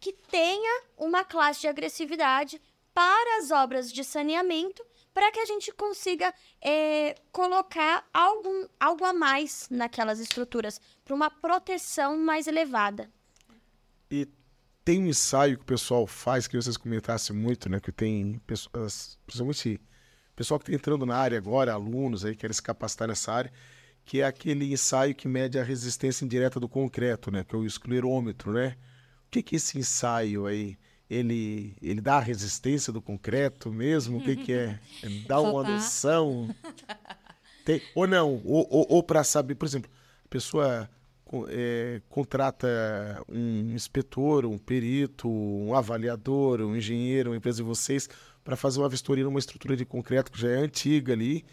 [0.00, 2.60] que tenha uma classe de agressividade
[2.92, 4.84] para as obras de saneamento
[5.18, 11.28] para que a gente consiga é, colocar algum, algo a mais naquelas estruturas, para uma
[11.28, 13.10] proteção mais elevada.
[14.08, 14.28] E
[14.84, 17.80] tem um ensaio que o pessoal faz, que vocês comentassem muito, né?
[17.80, 19.80] Que tem pessoas, principalmente
[20.36, 23.52] pessoal que está entrando na área agora, alunos aí, querem se capacitar nessa área,
[24.04, 27.42] que é aquele ensaio que mede a resistência indireta do concreto, né?
[27.42, 28.76] Que é o esclerômetro, né?
[29.26, 30.78] O que, que é esse ensaio aí?
[31.10, 34.18] Ele, ele dá a resistência do concreto mesmo?
[34.18, 34.78] O que, que é?
[35.26, 36.54] Dá uma noção?
[37.64, 38.42] Tem, ou não?
[38.44, 39.90] Ou, ou, ou para saber, por exemplo,
[40.24, 40.90] a pessoa
[41.48, 42.68] é, contrata
[43.28, 48.08] um inspetor, um perito, um avaliador, um engenheiro, uma empresa de vocês,
[48.44, 51.44] para fazer uma vistoria numa estrutura de concreto que já é antiga ali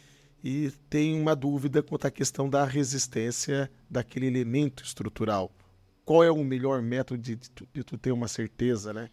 [0.44, 5.52] e tem uma dúvida quanto à questão da resistência daquele elemento estrutural.
[6.06, 9.10] Qual é o melhor método de, de, de tu ter uma certeza, né?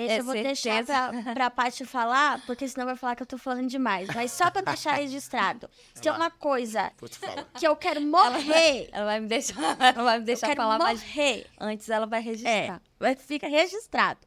[0.00, 0.84] Esse É eu vou certeza.
[0.84, 4.08] deixar pra, pra Paty falar, porque senão vai falar que eu tô falando demais.
[4.14, 5.68] Mas só pra deixar registrado.
[5.94, 7.44] Se tem uma coisa Vou te falar.
[7.54, 10.78] que eu quero morrer, Ela vai me deixar, ela vai me eu deixar quero falar,
[10.78, 11.46] morrer.
[11.58, 12.82] antes ela vai É, registrar.
[12.98, 14.20] vai- fica registrado.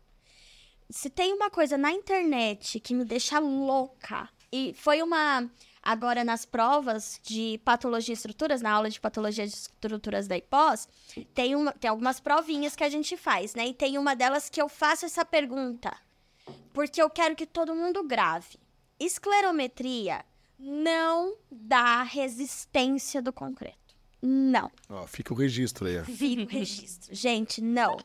[0.89, 5.49] Se tem uma coisa na internet que me deixa louca, e foi uma.
[5.83, 10.87] Agora, nas provas de patologia e estruturas, na aula de patologia de estruturas da IPOS,
[11.33, 13.67] tem, uma, tem algumas provinhas que a gente faz, né?
[13.67, 15.91] E tem uma delas que eu faço essa pergunta,
[16.71, 18.59] porque eu quero que todo mundo grave.
[18.99, 20.23] Esclerometria
[20.59, 23.80] não dá resistência do concreto.
[24.21, 24.71] Não.
[24.87, 25.97] Ó, fica o registro aí.
[25.99, 26.03] ó.
[26.03, 27.15] Fica o registro.
[27.15, 27.97] Gente, não.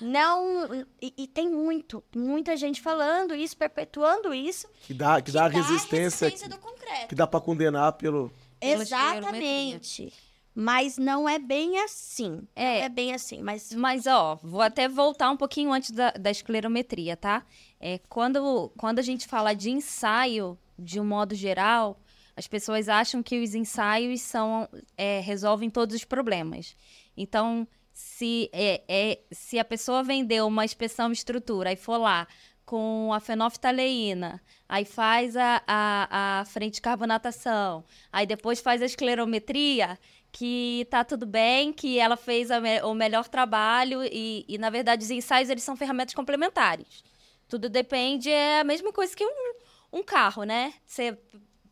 [0.00, 0.86] Não.
[1.00, 4.66] E, e tem muito, muita gente falando isso, perpetuando isso.
[4.82, 7.08] Que dá, que dá a dá resistência, resistência do concreto.
[7.08, 8.32] que dá para condenar pelo.
[8.58, 10.12] Pela Exatamente.
[10.54, 12.42] Mas não é bem assim.
[12.56, 12.78] É.
[12.78, 13.42] Não é bem assim.
[13.42, 17.44] Mas Mas, ó, vou até voltar um pouquinho antes da, da esclerometria, tá?
[17.78, 22.00] É, quando, quando a gente fala de ensaio, de um modo geral,
[22.38, 26.76] as pessoas acham que os ensaios são, é, resolvem todos os problemas.
[27.16, 32.28] Então, se, é, é, se a pessoa vendeu uma inspeção estrutura e for lá
[32.64, 38.86] com a fenoftaleína, aí faz a, a, a frente de carbonatação, aí depois faz a
[38.86, 39.98] esclerometria,
[40.30, 45.02] que tá tudo bem, que ela fez me- o melhor trabalho e, e, na verdade,
[45.02, 47.02] os ensaios, eles são ferramentas complementares.
[47.48, 49.54] Tudo depende, é a mesma coisa que um,
[49.92, 50.74] um carro, né?
[50.86, 51.18] Você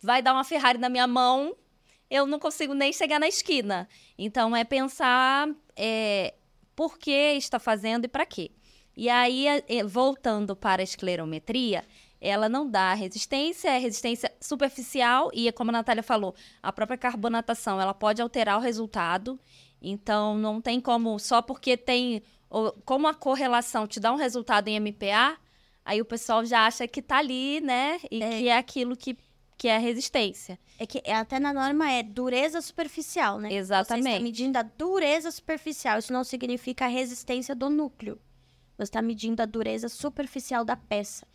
[0.03, 1.55] vai dar uma Ferrari na minha mão,
[2.11, 3.89] eu não consigo nem chegar na esquina.
[4.17, 6.35] Então, é pensar é,
[6.75, 8.51] por que está fazendo e para quê.
[8.97, 9.47] E aí,
[9.87, 11.85] voltando para a esclerometria,
[12.21, 17.81] ela não dá resistência, é resistência superficial e, como a Natália falou, a própria carbonatação,
[17.81, 19.39] ela pode alterar o resultado.
[19.83, 22.23] Então, não tem como, só porque tem,
[22.87, 25.37] como a correlação te dá um resultado em MPA,
[25.85, 28.01] aí o pessoal já acha que tá ali, né?
[28.11, 28.39] E É.
[28.39, 29.17] que é aquilo que,
[29.57, 30.59] que é a resistência.
[30.79, 33.49] é que é- até na norma é dureza superficial, né?
[33.49, 34.09] Você Exatamente.
[34.09, 35.99] está medindo a dureza superficial.
[35.99, 38.21] Isso não significa a resistência do núcleo.
[38.77, 41.27] Você está medindo a dureza superficial da peça.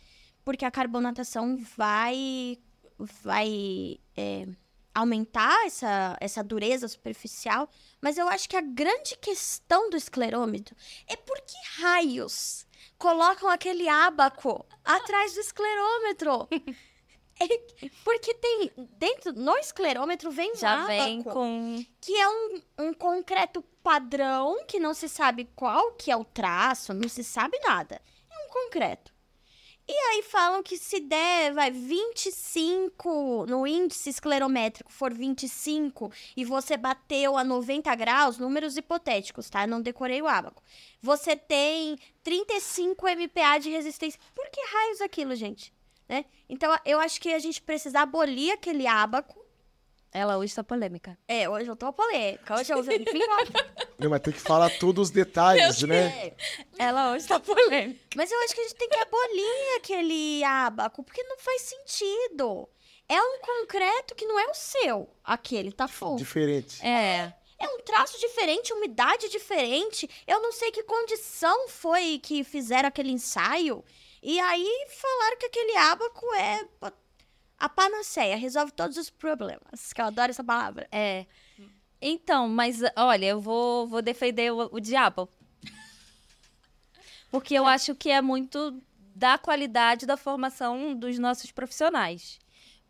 [0.44, 2.58] Porque a carbonatação vai,
[2.98, 4.46] vai é,
[4.94, 7.68] aumentar essa, essa dureza superficial.
[8.00, 10.76] Mas eu acho que a grande questão do esclerômetro
[11.08, 12.64] é por que raios
[12.96, 16.48] colocam aquele ábaco atrás do esclerômetro?
[17.42, 21.84] É porque tem dentro no esclerômetro vem um Já vem com.
[22.00, 26.94] que é um, um concreto padrão que não se sabe qual que é o traço,
[26.94, 28.00] não se sabe nada.
[28.30, 29.12] É um concreto.
[29.88, 36.76] E aí falam que se der, vai 25 no índice esclerométrico for 25 e você
[36.76, 39.64] bateu a 90 graus, números hipotéticos, tá?
[39.64, 40.62] Eu não decorei o ábaco.
[41.00, 44.20] Você tem 35 MPa de resistência.
[44.32, 45.72] Por que raios aquilo, gente?
[46.08, 46.24] Né?
[46.48, 49.40] Então eu acho que a gente precisa abolir aquele ábaco
[50.12, 51.18] Ela hoje está polêmica.
[51.26, 52.54] é, hoje eu tô polêmica.
[52.58, 53.04] Hoje eu vim
[53.98, 56.32] Não, mas tem que falar todos os detalhes, né?
[56.78, 58.00] Ela hoje está polêmica.
[58.16, 62.68] Mas eu acho que a gente tem que abolir aquele ábaco, porque não faz sentido.
[63.08, 66.16] É um concreto que não é o seu, aquele, tá full.
[66.16, 66.84] Diferente.
[66.84, 67.32] É.
[67.58, 70.10] É um traço diferente, umidade diferente.
[70.26, 73.84] Eu não sei que condição foi que fizeram aquele ensaio.
[74.22, 76.68] E aí falaram que aquele ábaco é
[77.58, 79.92] a panaceia, resolve todos os problemas.
[79.92, 80.86] Que eu adoro essa palavra.
[80.92, 81.26] É.
[82.00, 85.28] Então, mas olha, eu vou, vou defender o, o diabo.
[87.30, 88.80] Porque eu acho que é muito
[89.14, 92.38] da qualidade da formação dos nossos profissionais.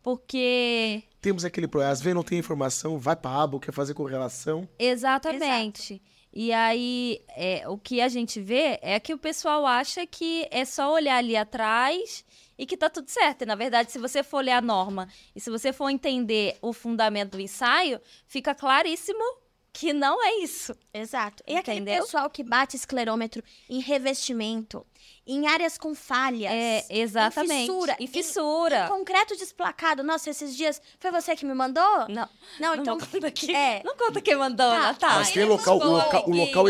[0.02, 1.02] Porque.
[1.20, 1.92] Temos aquele problema.
[1.92, 4.68] Às vezes não tem informação, vai para a aba, quer fazer correlação.
[4.78, 6.02] Exatamente.
[6.32, 10.64] E aí, é, o que a gente vê é que o pessoal acha que é
[10.64, 12.24] só olhar ali atrás
[12.56, 13.42] e que tá tudo certo.
[13.42, 16.72] E, na verdade, se você for ler a norma e se você for entender o
[16.72, 19.41] fundamento do ensaio, fica claríssimo
[19.72, 20.76] que não é isso.
[20.92, 21.42] Exato.
[21.46, 22.02] E aquele Entendeu?
[22.02, 24.86] pessoal que bate esclerômetro em revestimento,
[25.26, 26.52] em áreas com falhas.
[26.52, 27.54] É, exatamente.
[27.54, 27.96] Em fissura.
[27.98, 28.84] E fissura.
[28.84, 30.02] Em concreto desplacado.
[30.02, 30.80] Nossa, esses dias.
[30.98, 31.82] Foi você que me mandou?
[32.08, 32.28] Não, Não,
[32.60, 32.98] não então.
[32.98, 33.54] vou conta aqui.
[33.54, 33.82] É.
[33.84, 35.18] Não conta quem mandou, Tá, Natália.
[35.18, 36.64] Mas tem local, o local, o local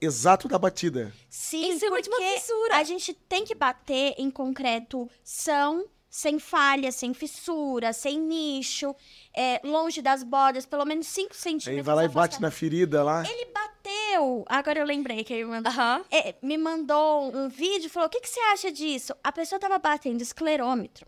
[0.00, 1.12] exato da batida.
[1.28, 2.76] Sim, Em cima de uma porque fissura.
[2.76, 5.84] a gente tem que bater em concreto são,
[6.14, 8.94] sem falha, sem fissura, sem nicho,
[9.36, 11.76] é, longe das bordas, pelo menos 5 centímetros.
[11.76, 13.24] Aí vai lá e bate na ferida lá.
[13.28, 14.44] Ele bateu!
[14.46, 15.72] Agora eu lembrei que ele mandou.
[15.72, 16.04] Aham.
[16.12, 19.12] É, me mandou um vídeo e falou: o que, que você acha disso?
[19.24, 21.04] A pessoa tava batendo esclerômetro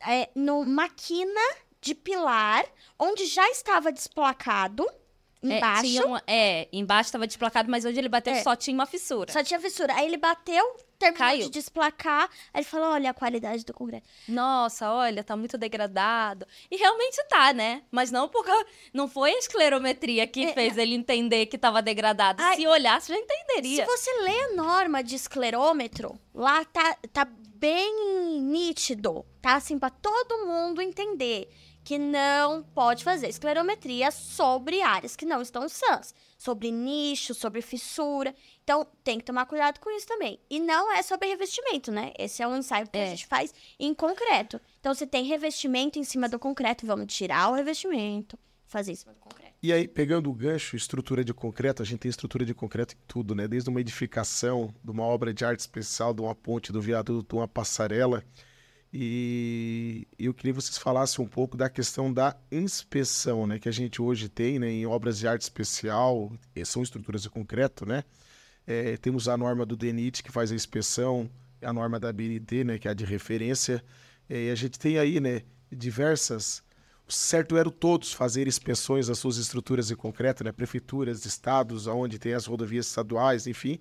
[0.00, 1.42] é, no maquina
[1.82, 2.64] de pilar,
[2.98, 4.86] onde já estava desplacado
[5.52, 5.82] embaixo.
[5.82, 8.42] tinha uma- é, embaixo tava desplacado, mas onde ele bateu É.
[8.42, 9.32] só tinha uma fissura.
[9.32, 9.94] Só tinha fissura.
[9.94, 10.64] Aí ele bateu,
[10.98, 11.44] terminou Caiu.
[11.46, 12.28] de desplacar.
[12.52, 14.06] Aí ele falou: olha a qualidade do concreto.
[14.28, 16.46] Nossa, olha, tá muito degradado.
[16.70, 17.82] E realmente tá, né?
[17.90, 18.52] Mas não porque
[18.92, 22.42] não foi a esclerometria que É, fez ele entender que tava degradado.
[22.42, 23.84] Ai, Se olhasse, já Se entenderia.
[23.86, 27.24] você lê a norma de esclerômetro, lá tá, tá
[27.56, 29.24] bem nítido.
[29.40, 31.48] Tá assim pra todo mundo entender
[31.84, 36.14] que não pode fazer esclerometria sobre áreas que não estão sãs.
[36.38, 38.34] Sobre nicho, sobre fissura.
[38.62, 40.40] Então, tem que tomar cuidado com isso também.
[40.48, 42.12] E não é sobre revestimento, né?
[42.18, 43.10] Esse é um ensaio que a É.
[43.10, 44.58] gente faz em concreto.
[44.80, 49.12] Então, se tem revestimento em cima do concreto, vamos tirar o revestimento, fazer em cima
[49.12, 49.52] do concreto.
[49.62, 52.98] E aí, pegando o gancho, estrutura de concreto, a gente tem estrutura de concreto em
[53.06, 53.46] tudo, né?
[53.46, 57.48] Desde uma edificação, de uma obra de arte especial, de uma ponte, do viaduto, uma
[57.48, 58.24] passarela.
[58.96, 63.58] E eu queria que vocês falassem um pouco da questão da inspeção, né?
[63.58, 64.70] Que a gente hoje tem, né?
[64.70, 68.04] Em obras de arte especial, eh, são estruturas de concreto, né?
[68.66, 71.28] Eh, temos a norma do DENIT, que faz a inspeção,
[71.60, 72.78] a norma da BNT, né?
[72.78, 73.84] Que é a de referência.
[74.30, 75.42] Eh, E a gente tem aí, né?
[75.72, 76.62] Diversas
[77.06, 80.52] o certo era todos fazer inspeções das suas estruturas de concreto, né?
[80.52, 83.78] Prefeituras, estados, onde tem as rodovias estaduais, enfim.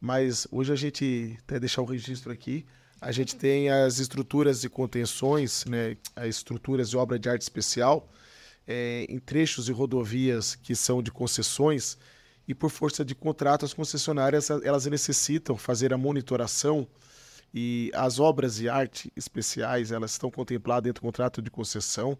[0.00, 2.64] Mas hoje a gente, até deixar o registro aqui,
[3.06, 5.96] a gente tem as estruturas de contenções, né?
[6.16, 8.08] As estruturas de obra de arte especial,
[8.66, 11.96] eh, em trechos de rodovias que são de concessões,
[12.48, 16.86] e por força de contrato, as concessionárias elas necessitam fazer a monitoração
[17.54, 22.18] e as obras de arte especiais elas estão contempladas dentro do contrato de concessão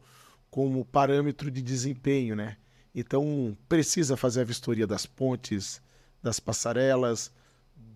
[0.50, 2.56] como parâmetro de desempenho, né?
[2.94, 5.82] Então precisa fazer a vistoria das pontes,
[6.22, 7.32] das passarelas,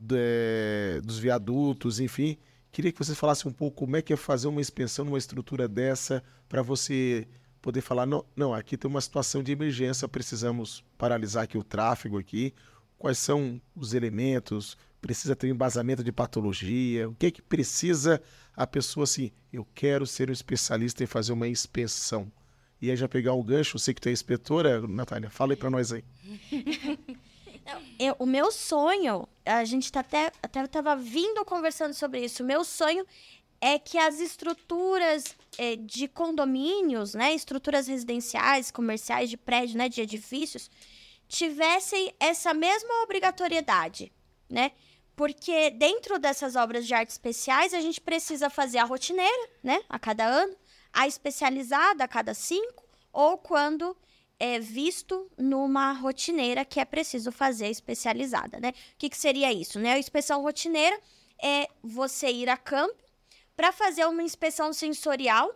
[0.00, 2.36] de- dos viadutos, enfim.
[2.72, 5.66] Queria que vocês falassem um pouco como é que é fazer uma inspeção numa estrutura
[5.66, 7.26] dessa para você
[7.60, 12.18] poder falar, não, não, aqui tem uma situação de emergência, precisamos paralisar aqui o tráfego
[12.18, 12.54] aqui.
[12.98, 14.76] Quais são os elementos?
[15.00, 17.08] Precisa ter um embasamento de patologia?
[17.08, 18.22] O que é que precisa
[18.54, 22.30] a pessoa assim, eu quero ser um especialista em fazer uma inspeção.
[22.80, 25.56] E aí já pegar um gancho, eu sei que tu é inspetora, Natália, fala aí
[25.56, 26.04] para nós aí.
[27.98, 32.42] Eu- o meu sonho, a gente tá até, até tava vindo conversando sobre isso.
[32.42, 33.06] O meu sonho
[33.60, 40.00] é que as estruturas eh, de condomínios, né, estruturas residenciais, comerciais, de prédio, né, de
[40.00, 40.70] edifícios,
[41.28, 44.10] tivessem essa mesma obrigatoriedade,
[44.48, 44.72] né?
[45.14, 49.98] Porque dentro dessas obras de arte especiais, a gente precisa fazer a rotineira, né, a
[49.98, 50.56] cada ano,
[50.92, 53.94] a especializada a cada cinco, ou quando
[54.40, 58.70] é visto numa rotineira que é preciso fazer especializada, né?
[58.70, 59.92] O que, que seria isso, né?
[59.92, 60.98] A inspeção rotineira
[61.42, 62.96] é você ir a campo
[63.54, 65.54] para fazer uma inspeção sensorial,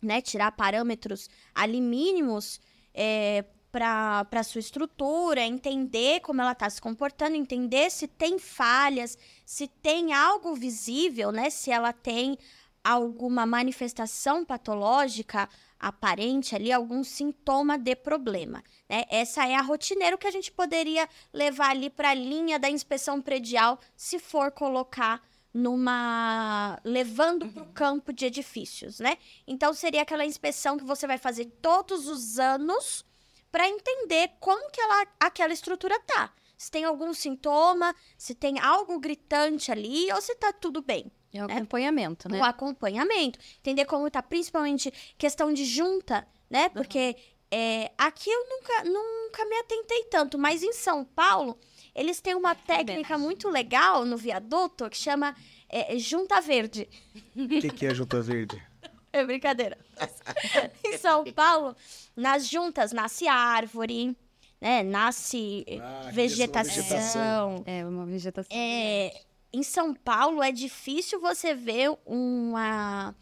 [0.00, 0.22] né?
[0.22, 2.60] Tirar parâmetros ali mínimos
[2.94, 9.66] é, para sua estrutura, entender como ela está se comportando, entender se tem falhas, se
[9.66, 11.50] tem algo visível, né?
[11.50, 12.38] Se ela tem
[12.84, 15.48] alguma manifestação patológica
[15.82, 18.62] aparente ali, algum sintoma de problema.
[18.88, 19.04] Né?
[19.10, 23.20] Essa é a rotineira que a gente poderia levar ali para a linha da inspeção
[23.20, 25.20] predial, se for colocar
[25.52, 26.80] numa.
[26.84, 29.18] levando para o campo de edifícios, né?
[29.46, 33.04] Então seria aquela inspeção que você vai fazer todos os anos
[33.50, 36.32] para entender como que ela, aquela estrutura tá.
[36.56, 41.42] Se tem algum sintoma, se tem algo gritante ali ou se tá tudo bem É
[41.42, 42.38] o acompanhamento, né?
[42.38, 43.38] o acompanhamento.
[43.58, 46.68] Entender como tá, principalmente questão de junta, né?
[46.68, 47.16] Porque
[47.50, 51.58] é, aqui eu nunca, nunca me atentei tanto, mas em São Paulo,
[51.94, 55.34] eles têm uma técnica muito legal no viaduto que chama
[55.68, 56.88] é, junta verde.
[57.36, 58.62] O que, que é Junta Verde?
[59.14, 59.76] É brincadeira.
[60.82, 61.76] em São Paulo,
[62.16, 64.16] nas juntas nasce árvore,
[64.58, 64.82] né?
[64.82, 66.74] Nasce Ah, vegetação.
[66.82, 67.62] vegetação.
[67.66, 68.48] É, uma vegetação.
[68.50, 69.12] É,
[69.52, 73.14] em São Paulo é difícil você ver uma,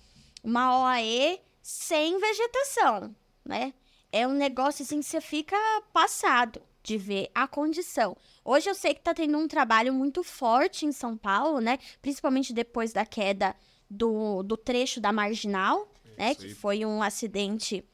[0.42, 3.14] uma OAE sem vegetação,
[3.44, 3.74] né?
[4.12, 5.56] É um negócio assim que você fica
[5.92, 8.16] passado de ver a condição.
[8.44, 11.78] Hoje eu sei que tá tendo um trabalho muito forte em São Paulo, né?
[12.00, 13.54] Principalmente depois da queda
[13.88, 16.32] do, do trecho da Marginal, né?
[16.32, 16.48] Isso aí.
[16.48, 17.84] Que foi um acidente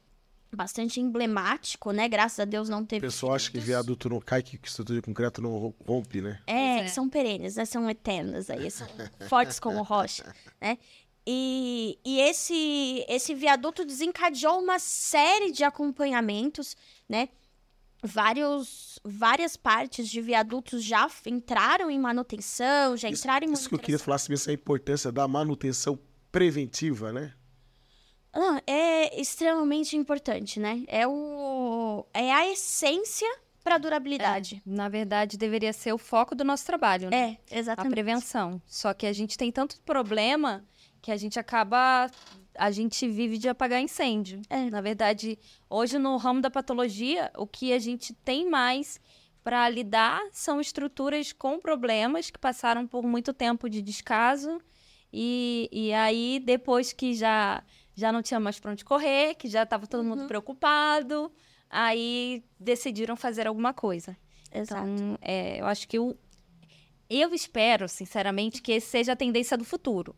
[0.54, 2.08] bastante emblemático, né?
[2.08, 5.02] Graças a Deus não O teve pessoal acha que viaduto não cai, que estrutura de
[5.04, 6.40] concreto não rompe, né?
[6.46, 6.88] É, é.
[6.88, 7.64] são perenes, né?
[7.64, 8.86] São eternas aí, são
[9.28, 10.78] fortes como rocha, né?
[11.28, 16.76] E, e esse, esse viaduto desencadeou uma série de acompanhamentos,
[17.08, 17.28] né?
[18.02, 23.78] Vários, várias partes de viadutos já entraram em manutenção, já entraram em Isso que eu
[23.78, 24.04] queria manutenção.
[24.04, 25.98] falar sobre essa importância da manutenção
[26.30, 27.32] preventiva, né?
[28.36, 30.84] Não, é, extremamente importante, né?
[30.86, 33.28] É, o, é a essência
[33.64, 34.62] para durabilidade.
[34.64, 37.38] Na verdade, deveria ser o foco do nosso trabalho, né?
[37.50, 37.92] É, exatamente.
[37.92, 38.62] A prevenção.
[38.64, 40.64] Só que a gente tem tanto problema
[41.02, 42.10] que a gente acaba.
[42.54, 44.40] A gente vive de apagar incêndio.
[44.48, 44.70] É.
[44.70, 49.00] Na verdade, hoje no ramo da patologia, o que a gente tem mais
[49.42, 54.60] para lidar são estruturas com problemas que passaram por muito tempo de descaso.
[55.12, 57.62] E, e aí, depois que já,
[57.96, 61.32] já não tinha mais para onde correr, que já estava todo mundo preocupado,
[61.68, 64.16] aí decidiram fazer alguma coisa.
[64.52, 64.86] Exato.
[64.86, 66.14] Então, é, eu acho que o,
[67.08, 70.14] eu espero, sinceramente, que esse seja a tendência do futuro.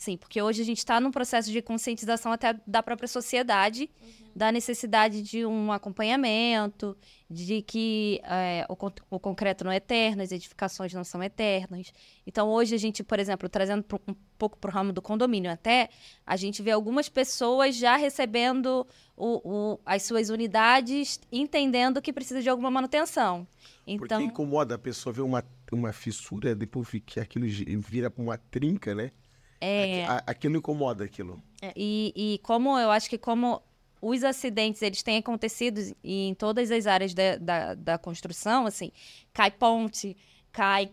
[0.00, 3.90] Sim, porque hoje a gente está num processo de conscientização até da própria sociedade,
[4.34, 6.96] da necessidade de um acompanhamento,
[7.28, 8.76] de que é, o,
[9.14, 11.92] o concreto não é eterno, as edificações não são eternas.
[12.26, 15.50] Então, hoje a gente, por exemplo, trazendo pro- um pouco para o ramo do condomínio
[15.52, 15.90] até,
[16.26, 19.40] a gente vê algumas pessoas já recebendo o-
[19.74, 23.46] o- as suas unidades, entendendo que precisa de alguma manutenção.
[23.84, 27.44] Porque Então, incomoda a pessoa ver uma, uma fissura, depois que aquilo
[27.80, 29.10] vira uma trinca, né?
[29.60, 31.42] É, A- aquilo incomoda aquilo.
[31.76, 33.62] E, e como eu acho que como
[34.00, 38.90] os acidentes eles têm acontecido em todas as áreas da, da, da construção, assim,
[39.32, 40.16] cai ponte,
[40.50, 40.90] cai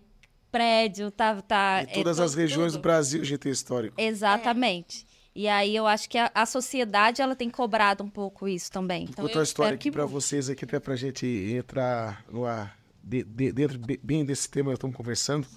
[0.51, 1.41] prédio, tá...
[1.41, 2.79] tá Em todas é, as tudo- regiões do.
[2.79, 3.95] Brasil a gente tem histórico.
[3.99, 5.05] Exatamente.
[5.35, 9.03] E aí eu acho que a, a sociedade ela tem cobrado um pouco isso também.
[9.03, 10.11] Então, Vou contar uma história aqui que mude.
[10.11, 12.71] vocês aqui, até pra gente entrar numa,
[13.03, 15.47] de- de- dentro be- bem desse tema que estamos conversando.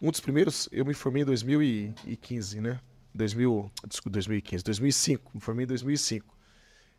[0.00, 2.80] Um dos primeiros, eu me formei em 2015, né?
[3.14, 6.38] 2000, desculpa, 2015, 2005, me formei em 2005.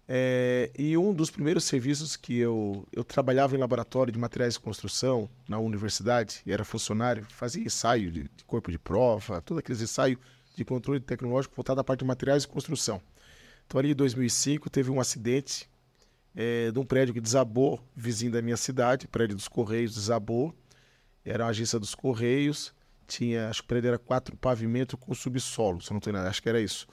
[0.08, 4.60] É, e um dos primeiros serviços que eu, eu trabalhava em laboratório de materiais de
[4.60, 10.20] construção na universidade, era funcionário, fazia ensaio de, de corpo de prova, todos aqueles ensaios
[10.56, 13.02] de controle tecnológico voltado à parte de materiais de construção.
[13.66, 15.68] Então, ali em 2005, teve um acidente
[16.36, 20.54] é, de um prédio que desabou, vizinho da minha cidade, prédio dos Correios desabou.
[21.24, 22.74] Era uma agência dos Correios,
[23.12, 26.42] tinha, acho que o prédio era quatro pavimentos com subsolo, se não estou nada, acho
[26.42, 26.88] que era isso.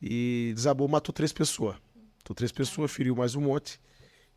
[0.00, 1.76] E desabou, matou três pessoas.
[2.18, 3.78] Matou três pessoas, feriu mais um monte.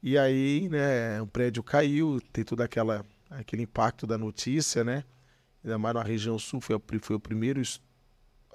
[0.03, 5.03] E aí, né, o prédio caiu, tem todo aquela, aquele impacto da notícia, né?
[5.63, 7.79] Ainda mais na região sul, foi, foi o primeiro acho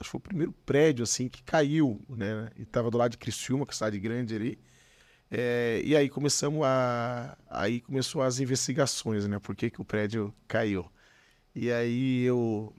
[0.01, 2.51] que foi o primeiro prédio assim que caiu, né?
[2.57, 4.59] E estava do lado de Criciúma, que é cidade grande ali.
[5.31, 9.39] É, e aí começamos a aí começou as investigações, né?
[9.39, 10.91] Por que, que o prédio caiu?
[11.59, 12.71] E aí eu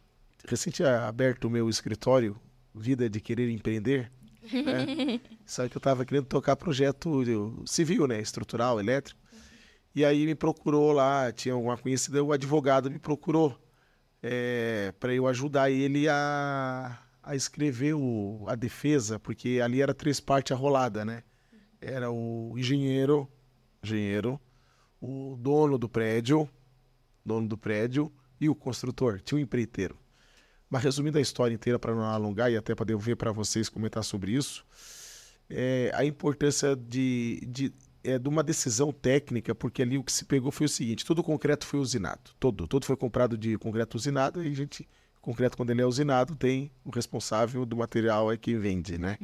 [0.48, 2.40] recente aberto o meu escritório
[2.76, 4.12] Vida de Querer Empreender,
[4.54, 5.20] né?
[5.48, 7.24] Só que eu estava querendo tocar projeto
[7.66, 8.22] civil, né?
[8.22, 9.20] Estrutural, elétrico.
[9.96, 13.60] E aí me procurou lá, tinha uma conhecida, o advogado me procurou
[15.00, 20.52] para eu ajudar ele a, a escrever o, a defesa, porque ali era três partes
[20.52, 21.24] arrolada, né?
[21.82, 23.28] Era o engenheiro,
[23.84, 24.40] engenheiro,
[25.02, 26.48] o dono do prédio,
[27.26, 29.98] dono do prédio e o construtor, tinha um empreiteiro.
[30.70, 34.04] Mas resumindo a história inteira para não alongar e até para devolver para vocês comentar
[34.04, 34.66] sobre isso,
[35.50, 37.74] é, a importância de, de,
[38.04, 41.20] é, de uma decisão técnica, porque ali o que se pegou foi o seguinte: todo
[41.20, 44.88] o concreto foi usinado, todo, todo foi comprado de concreto usinado e a gente,
[45.22, 49.18] concreto quando ele é usinado tem o responsável do material é quem vende, né?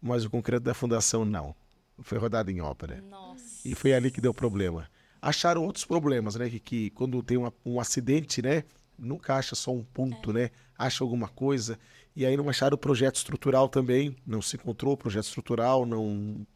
[0.00, 1.54] Mas o concreto da fundação não,
[2.02, 3.02] foi rodado em obra.
[3.02, 3.66] Nossa.
[3.66, 4.88] E foi ali que deu problema.
[5.22, 6.48] Acharam outros problemas, né?
[6.48, 8.64] Que, que quando tem uma- um acidente, né?
[8.98, 10.50] Nunca acha só um ponto, né?
[10.76, 11.78] Acha alguma coisa.
[12.14, 14.16] E aí não acharam o projeto estrutural também.
[14.26, 16.46] Não se encontrou o projeto estrutural, não.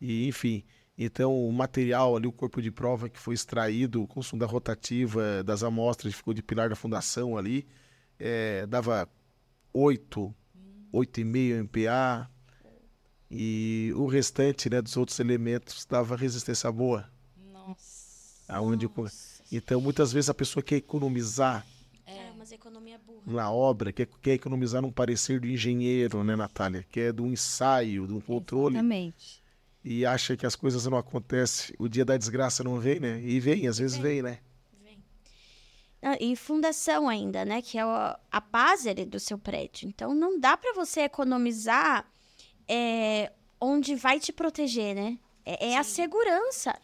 [0.00, 0.64] E, enfim.
[0.96, 5.62] Então, o material ali, o corpo de prova que foi extraído com sonda rotativa das
[5.64, 7.66] amostras, ficou de pilar da fundação ali,
[8.18, 9.08] eh, dava
[9.72, 10.32] 8,
[10.92, 12.30] 8,5 MPa.
[13.30, 17.10] E o restante né, dos outros elementos dava resistência boa.
[17.52, 17.93] Nossa.
[18.48, 18.88] Aonde,
[19.50, 21.66] então, muitas vezes a pessoa quer economizar
[22.06, 23.22] É, mas economia burra.
[23.26, 26.84] na obra, quer, quer economizar num parecer do engenheiro, né, Natália?
[26.90, 29.42] Quer de um ensaio, de um controle, Exatamente.
[29.82, 31.74] e acha que as coisas não acontecem.
[31.78, 33.20] O dia da desgraça não vem, né?
[33.22, 34.38] E vem, às vezes vem, né?
[34.82, 34.98] Vem.
[36.02, 37.62] Ah, E fundação ainda, né?
[37.62, 39.88] Que é a base ali do seu prédio.
[39.88, 42.06] Então não dá para você economizar
[42.68, 45.18] é, onde vai te proteger, né?
[45.46, 46.74] É, é a segurança.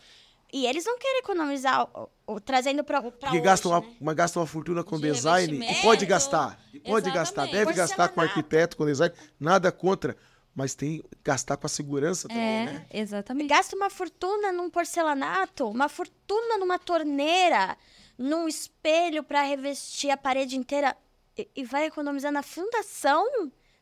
[0.53, 4.47] E eles não querem economizar o- o- trazendo para Porque gasta uma, uma, gasta uma
[4.47, 6.61] fortuna com De design e pode gastar.
[6.73, 7.15] E pode Exatamente.
[7.15, 10.17] gastar, deve gastar com arquiteto, com design, nada contra.
[10.55, 12.87] Mas tem que gastar com a segurança também, É, né?
[12.91, 13.49] exatamente.
[13.49, 17.77] Gasta uma fortuna num porcelanato, uma fortuna numa torneira,
[18.19, 20.97] num espelho para revestir a parede inteira
[21.39, 23.25] e, e vai economizar na fundação?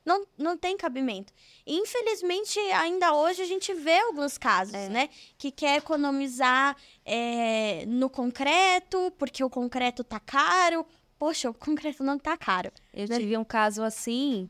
[0.09, 1.33] Não, não tem cabimento.
[1.67, 4.89] Infelizmente, ainda hoje a gente vê alguns casos, É.
[4.89, 5.09] né?
[5.37, 10.85] Que quer economizar é, no concreto, porque o concreto tá caro.
[11.19, 12.73] Poxa, o concreto não tá caro.
[12.93, 13.19] Eu Né?
[13.19, 14.49] tive um caso assim,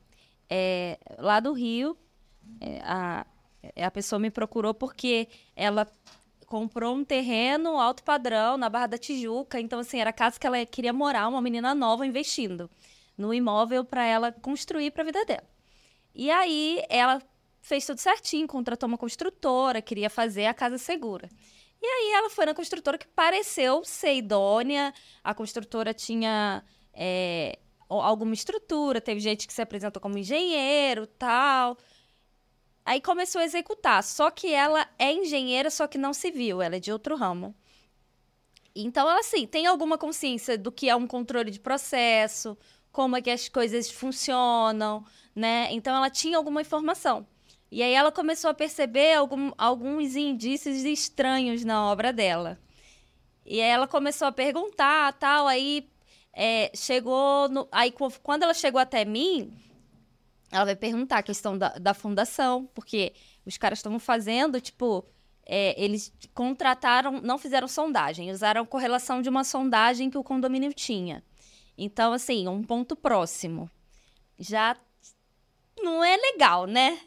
[0.48, 1.96] é, lá do Rio.
[2.60, 3.26] é, a,
[3.84, 5.86] a pessoa me procurou porque ela
[6.46, 9.60] comprou um terreno alto padrão na Barra da Tijuca.
[9.60, 12.70] Então, assim, era a casa que ela queria morar, uma menina nova investindo
[13.18, 15.48] no imóvel para ela construir para a vida dela.
[16.14, 17.20] E aí ela
[17.60, 21.28] fez tudo certinho, contratou uma construtora, queria fazer a casa segura.
[21.80, 24.92] E aí ela foi na construtora que pareceu ser idônea,
[25.22, 27.58] a construtora tinha é,
[27.88, 31.76] alguma estrutura, teve gente que se apresentou como engenheiro, tal.
[32.84, 36.80] Aí começou a executar, só que ela é engenheira, só que não civil, ela é
[36.80, 37.54] de outro ramo.
[38.74, 42.56] Então, ela, assim, tem alguma consciência do que é um controle de processo,
[42.98, 45.68] como é que as coisas funcionam, né?
[45.70, 47.24] Então, ela tinha alguma informação.
[47.70, 52.58] E aí ela começou a perceber algum- alguns indícios estranhos na obra dela.
[53.46, 55.88] E aí ela começou a perguntar, tal, aí
[56.32, 59.56] é, chegou no, aí quando ela chegou até mim,
[60.50, 63.12] ela vai perguntar a questão da, da fundação, porque
[63.46, 65.06] os caras estavam fazendo, tipo,
[65.46, 71.22] é, eles contrataram, não fizeram sondagem, usaram correlação de uma sondagem que o condomínio tinha.
[71.78, 73.70] Então, assim, um ponto próximo.
[74.38, 74.76] Já
[75.80, 76.98] não é legal, né?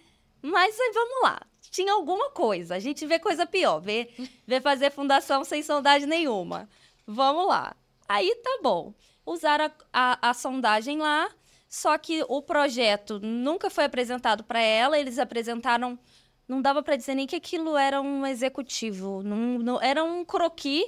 [0.42, 1.42] Mas vamos lá.
[1.70, 2.76] Tinha alguma coisa.
[2.76, 3.80] A gente vê coisa pior.
[3.80, 4.10] Vê,
[4.48, 6.70] vê fazer fundação sem sondagem nenhuma.
[7.06, 7.76] Vamos lá.
[8.08, 8.94] Aí tá bom.
[9.26, 11.30] Usaram a, a- a sondagem lá,
[11.70, 14.98] só que o projeto nunca foi apresentado para ela.
[15.00, 15.98] Eles apresentaram.
[16.48, 19.22] Não dava para dizer nem que aquilo era um executivo.
[19.24, 20.84] Não, não- era um croquis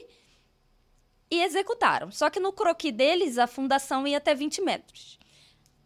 [1.34, 2.12] e executaram.
[2.12, 5.18] Só que no croquis deles, a fundação ia até 20 metros.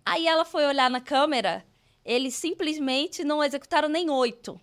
[0.06, 1.66] Aí ela foi olhar na câmera,
[2.04, 4.60] eles simplesmente não executaram nem oito.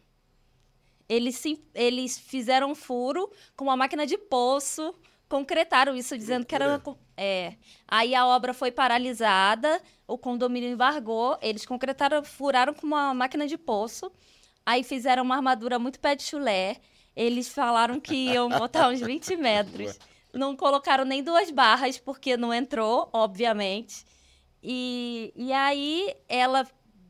[1.09, 4.95] Eles, sim- eles fizeram um furo com uma máquina de poço,
[5.29, 6.99] concretaram isso, dizendo que era uma.
[7.17, 7.55] É.
[7.87, 13.57] Aí a obra foi paralisada, o condomínio embargou, eles concretaram, furaram com uma máquina de
[13.59, 14.11] poço,
[14.67, 16.77] aí fizeram uma armadura muito pé de chulé.
[17.15, 19.99] Eles falaram que iam botar uns 20 metros.
[20.35, 24.05] Não colocaram nem duas barras, porque não entrou, obviamente.
[24.63, 26.67] E, e aí ela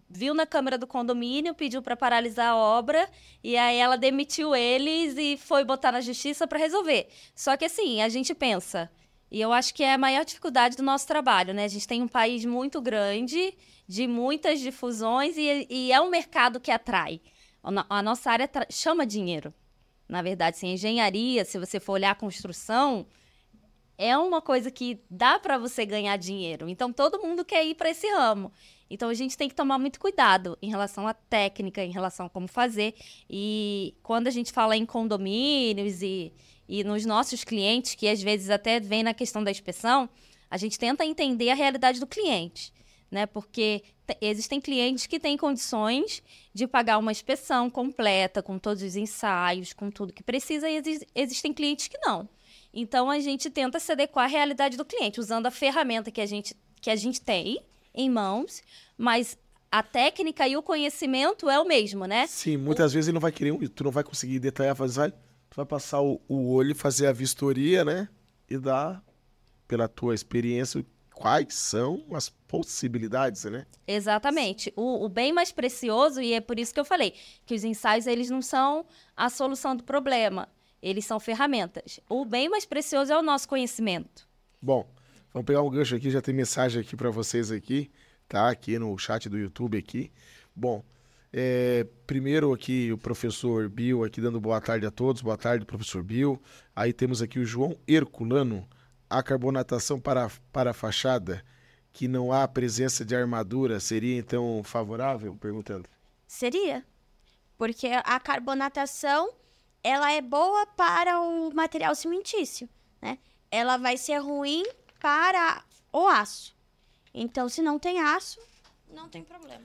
[0.09, 3.09] viu na câmera do condomínio, pediu para paralisar a obra,
[3.43, 7.09] e aí ela demitiu eles e foi botar na justiça para resolver.
[7.35, 8.91] Só que assim, a gente pensa,
[9.31, 11.65] e eu acho que é a maior dificuldade do nosso trabalho, né?
[11.65, 13.57] A gente tem um país muito grande,
[13.89, 17.21] de muitas difusões, e, e é um mercado que atrai.
[17.63, 19.53] A no- A nossa área chama dinheiro.
[20.09, 23.07] Na verdade, assim, engenharia, se você for olhar a construção,
[23.97, 26.69] é uma coisa que dá para você ganhar dinheiro.
[26.69, 28.53] Então todo mundo quer ir para esse ramo.
[28.91, 32.31] Então a gente tem que tomar muito cuidado em relação à técnica, em relação a
[32.31, 32.95] como fazer.
[33.31, 36.33] E quando a gente fala em condomínios e,
[36.69, 40.09] e nos nossos clientes, que às vezes até vem na questão da inspeção,
[40.51, 42.73] a gente tenta entender a realidade do cliente.
[43.11, 43.27] Né?
[43.27, 48.97] Porque te- existem clientes que têm condições de pagar uma inspeção completa, com todos os
[48.97, 52.29] ensaios, com tudo que precisa, e exi- existem clientes que não.
[52.73, 56.27] Então a gente tenta se adequar à realidade do cliente, usando a ferramenta que a
[56.27, 57.61] gente, que a gente tem
[57.95, 58.63] em mãos,
[58.99, 59.39] mas
[59.71, 62.27] a técnica e o conhecimento é o mesmo, né?
[62.27, 65.57] Sim, muitas vezes ele não vai querer, tu não vai conseguir detalhar, fazer, vai- tu
[65.57, 68.09] vai passar o, o olho, fazer a vistoria, né?
[68.51, 69.03] E dar,
[69.69, 70.85] pela tua experiência,
[71.15, 73.67] quais são as possibilidades, né?
[73.87, 74.73] Exatamente.
[74.77, 77.15] O, o bem mais precioso, e é por isso que eu falei,
[77.47, 78.85] que os ensaios eles não são
[79.17, 80.49] a solução do problema,
[80.83, 82.01] eles são ferramentas.
[82.09, 84.29] O bem mais precioso é o nosso conhecimento.
[84.61, 84.87] Bom,
[85.33, 87.91] vamos pegar um gancho aqui, já tem mensagem aqui para vocês aqui,
[88.29, 88.51] tá?
[88.51, 90.11] Aqui no chat do YouTube aqui.
[90.55, 90.85] Bom,
[91.33, 95.21] é, primeiro aqui o professor Bill aqui dando boa tarde a todos.
[95.21, 96.41] Boa tarde, professor Bill.
[96.77, 98.69] Aí temos aqui o João Herculano.
[99.09, 101.45] A carbonatação para, para a fachada,
[101.93, 105.37] que não há presença de armadura, seria então favorável?
[105.37, 105.89] Perguntando.
[106.27, 106.85] Seria.
[107.57, 109.33] Porque a carbonatação,
[109.83, 112.69] ela é boa para o material cimentício,
[113.01, 113.19] né?
[113.51, 114.65] Ela vai ser ruim
[115.01, 116.55] para o aço.
[117.13, 118.41] Então, se não tem aço,
[118.93, 119.65] não tem problema.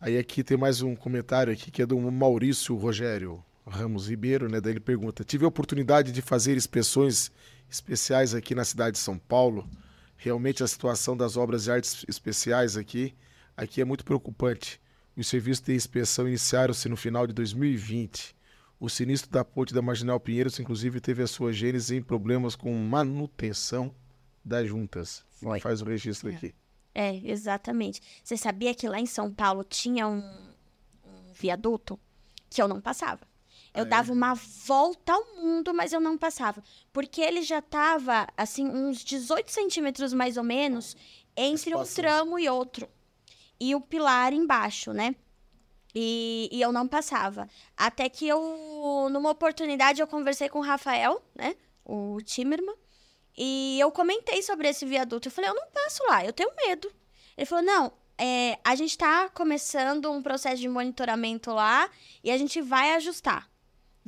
[0.00, 4.60] Aí aqui tem mais um comentário aqui que é do Maurício Rogério Ramos Ribeiro, né?
[4.60, 7.30] Daí ele pergunta: tive a oportunidade de fazer inspeções
[7.70, 9.68] especiais aqui na cidade de São Paulo.
[10.16, 13.14] Realmente a situação das obras de artes especiais aqui,
[13.56, 14.80] aqui é muito preocupante.
[15.16, 18.36] Os serviços de inspeção iniciaram-se no final de 2020.
[18.80, 22.72] O sinistro da ponte da Marginal Pinheiros, inclusive, teve a sua gênese em problemas com
[22.74, 23.92] manutenção
[24.44, 25.24] das juntas.
[25.30, 25.60] Foi.
[25.60, 26.54] Faz o registro aqui.
[26.94, 28.00] É, exatamente.
[28.22, 30.18] Você sabia que lá em São Paulo tinha um,
[31.04, 31.98] um viaduto
[32.48, 33.20] que eu não passava?
[33.74, 33.88] Eu é?
[33.88, 36.62] dava uma volta ao mundo, mas eu não passava.
[36.92, 40.96] Porque ele já tava, assim, uns 18 centímetros mais ou menos
[41.36, 41.96] entre um Espaço.
[41.96, 42.88] tramo e outro.
[43.60, 45.14] E o pilar embaixo, né?
[45.94, 47.48] E, e eu não passava.
[47.76, 51.56] Até que eu, numa oportunidade, eu conversei com o Rafael, né?
[51.84, 52.76] O Timerman.
[53.36, 55.28] E eu comentei sobre esse viaduto.
[55.28, 56.90] Eu falei, eu não passo lá, eu tenho medo.
[57.36, 61.88] Ele falou, não, é, a gente tá começando um processo de monitoramento lá
[62.22, 63.48] e a gente vai ajustar.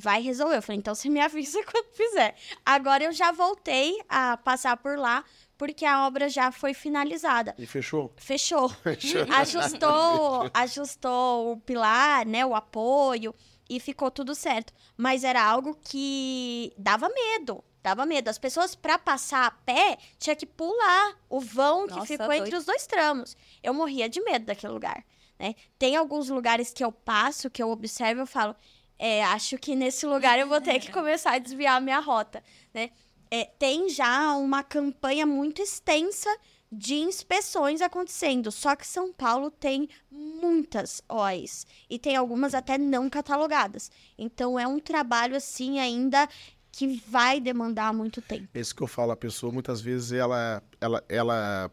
[0.00, 0.56] Vai resolver.
[0.56, 2.34] Eu falei, então você me avisa quando fizer.
[2.64, 5.22] Agora eu já voltei a passar por lá,
[5.58, 7.54] porque a obra já foi finalizada.
[7.58, 8.10] E fechou?
[8.16, 8.70] Fechou.
[8.82, 9.26] Fechou.
[9.30, 13.34] ajustou, ajustou o pilar, né, o apoio
[13.68, 14.72] e ficou tudo certo.
[14.96, 18.30] Mas era algo que dava medo, dava medo.
[18.30, 22.42] As pessoas para passar a pé tinha que pular o vão que Nossa, ficou doido.
[22.46, 23.36] entre os dois tramos.
[23.62, 25.04] Eu morria de medo daquele lugar,
[25.38, 25.54] né?
[25.78, 28.56] Tem alguns lugares que eu passo, que eu observo, eu falo,
[29.02, 32.44] é, acho que nesse lugar eu vou ter que começar a desviar a minha rota,
[32.74, 32.90] né?
[33.30, 36.28] É, tem já uma campanha muito extensa
[36.70, 38.52] de inspeções acontecendo.
[38.52, 43.90] Só que São Paulo tem muitas OAs e tem algumas até não catalogadas.
[44.18, 46.28] Então é um trabalho assim ainda
[46.70, 48.48] que vai demandar muito tempo.
[48.52, 51.70] Esse que eu falo, a pessoa muitas vezes ela, ela, ela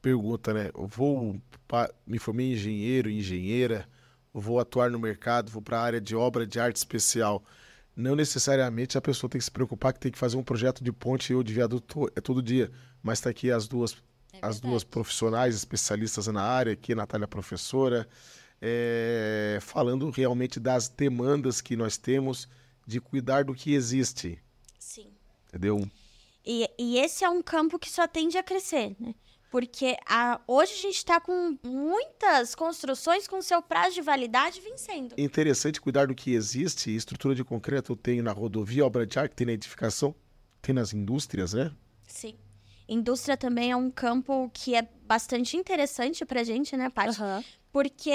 [0.00, 0.70] pergunta, né?
[0.74, 1.36] Eu vou
[2.06, 3.86] me formei engenheiro, engenheira,
[4.32, 7.42] vou atuar no mercado, vou para a área de obra de arte especial.
[7.96, 10.92] Não necessariamente a pessoa tem que se preocupar que tem que fazer um projeto de
[10.92, 12.70] ponte ou de viaduto to- é todo dia,
[13.02, 13.96] mas está aqui as duas
[14.40, 18.08] as duas profissionais especialistas na área, aqui Natália professora,
[18.62, 22.48] é, falando realmente das demandas que nós temos
[22.86, 24.38] de cuidar do que existe,
[24.78, 25.08] Sim.
[25.48, 25.84] entendeu?
[26.46, 29.14] E, e esse é um campo que só tende a crescer, né?
[29.50, 35.14] Porque a, hoje a gente está com muitas construções com seu prazo de validade vencendo.
[35.18, 36.94] É interessante cuidar do que existe.
[36.94, 40.14] Estrutura de concreto eu tenho na rodovia, obra de arte, tem na edificação,
[40.62, 41.72] tem nas indústrias, né?
[42.06, 42.36] Sim.
[42.90, 47.20] Indústria também é um campo que é bastante interessante pra gente, né, Paty?
[47.20, 47.44] Aham.
[47.72, 48.10] Porque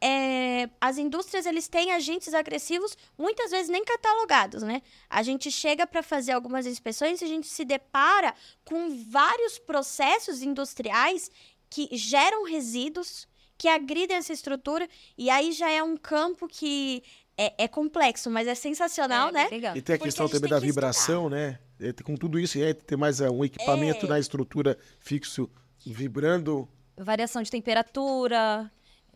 [0.00, 4.80] é, as indústrias, eles têm agentes agressivos, muitas vezes nem catalogados, né?
[5.10, 8.32] A gente chega para fazer algumas inspeções e a gente se depara
[8.64, 11.28] com vários processos industriais
[11.68, 13.26] que geram resíduos,
[13.58, 17.02] que agridem essa estrutura, e aí já é um campo que
[17.36, 19.48] é, é complexo, mas é sensacional, É, né?
[19.50, 19.76] Legal.
[19.76, 21.58] E tem a Porque questão a também da que vibração, né?
[21.80, 24.08] É, com tudo isso, é, ter mais é, um equipamento É.
[24.08, 25.50] na estrutura fixo
[25.84, 26.68] vibrando.
[26.96, 28.70] Variação de temperatura,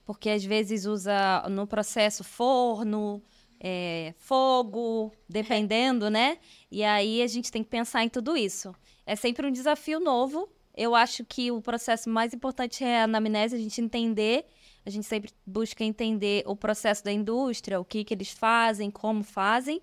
[0.04, 3.22] porque às vezes usa no processo forno,
[3.60, 6.38] é, fogo, dependendo, né?
[6.70, 8.74] E aí a gente tem que pensar em tudo isso.
[9.04, 10.48] É sempre um desafio novo.
[10.76, 14.44] Eu acho que o processo mais importante é a anamnese, a gente entender.
[14.86, 19.24] A gente sempre busca entender o processo da indústria, o que, que eles fazem, como
[19.24, 19.82] fazem,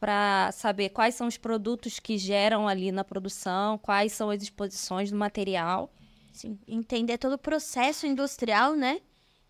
[0.00, 5.12] para saber quais são os produtos que geram ali na produção, quais são as exposições
[5.12, 5.94] do material.
[6.32, 9.00] Sim, entender todo o processo industrial, né?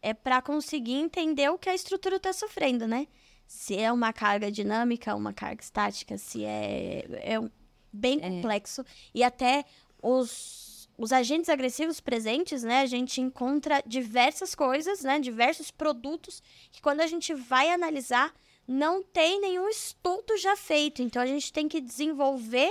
[0.02, 3.06] É para conseguir entender o que a estrutura está sofrendo, né?
[3.46, 7.50] Se é uma carga dinâmica, uma carga estática, se é, é
[7.90, 8.84] bem complexo.
[9.14, 9.64] E até
[10.02, 10.71] os,
[11.02, 12.80] os agentes agressivos presentes, né?
[12.80, 15.18] A gente encontra diversas coisas, né?
[15.18, 16.40] Diversos produtos
[16.70, 18.32] que quando a gente vai analisar,
[18.68, 21.02] não tem nenhum estudo já feito.
[21.02, 22.70] Então, a gente tem que desenvolver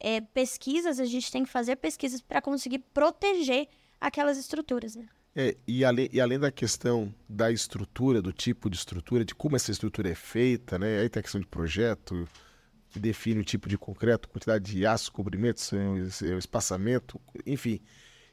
[0.00, 3.68] é, pesquisas, a gente tem que fazer pesquisas para conseguir proteger
[4.00, 5.06] aquelas estruturas, né?
[5.36, 9.54] É, e, além, e além da questão da estrutura, do tipo de estrutura, de como
[9.54, 10.98] essa estrutura é feita, né?
[10.98, 12.28] Aí tem a questão de projeto,
[12.90, 17.80] que define o tipo de concreto, quantidade de aço, comprimento, se- se- espaçamento, enfim.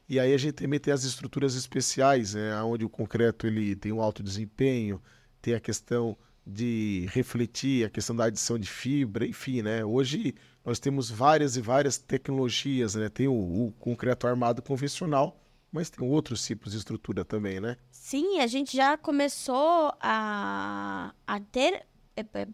[0.08, 2.62] E aí a gente também tem as estruturas especiais, né?
[2.62, 5.02] onde o concreto ele tem um alto desempenho,
[5.42, 9.84] tem a questão de refletir, a questão da adição de fibra, enfim, né?
[9.84, 10.32] Hoje
[10.64, 13.08] nós temos várias e várias tecnologias, né?
[13.08, 15.40] Tem o, o concreto armado convencional,
[15.72, 17.76] mas tem outros tipos de estrutura também, né?
[17.90, 21.86] Sim, a gente já começou a, a ter é, é,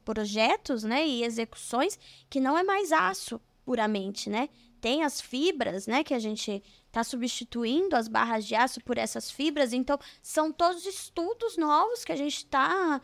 [0.05, 1.99] projetos, né, e execuções
[2.29, 4.49] que não é mais aço puramente, né?
[4.81, 9.31] Tem as fibras, né, que a gente está substituindo as barras de aço por essas
[9.31, 9.73] fibras.
[9.73, 13.01] Então, são todos estudos novos que a gente está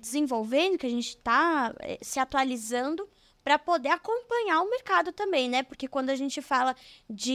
[0.00, 3.08] desenvolvendo, que a gente está se atualizando
[3.48, 5.62] para poder acompanhar o mercado também, né?
[5.62, 6.76] Porque quando a gente fala
[7.08, 7.32] de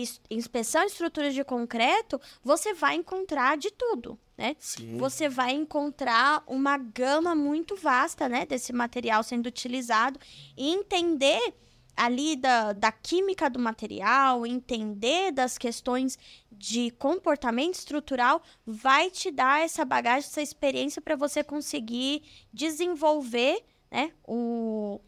[0.00, 4.56] ins- inspeção de estruturas de concreto, você vai encontrar de tudo, né?
[4.96, 10.18] Você vai encontrar uma gama muito vasta, né, desse material sendo utilizado
[10.56, 11.52] e entender
[11.94, 16.18] ali da, da química do material, entender das questões
[16.50, 24.12] de comportamento estrutural, vai te dar essa bagagem, essa experiência para você conseguir desenvolver né,
[24.26, 24.98] o,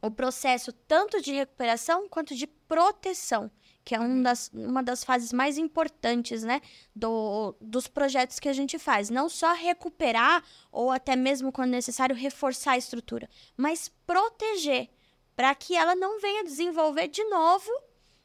[0.00, 3.50] o processo tanto de recuperação quanto de proteção,
[3.84, 6.60] que é um das, uma das fases mais importantes né,
[6.94, 9.10] do, dos projetos que a gente faz.
[9.10, 14.88] Não só recuperar, ou até mesmo, quando necessário, reforçar a estrutura, mas proteger
[15.34, 17.70] para que ela não venha desenvolver de novo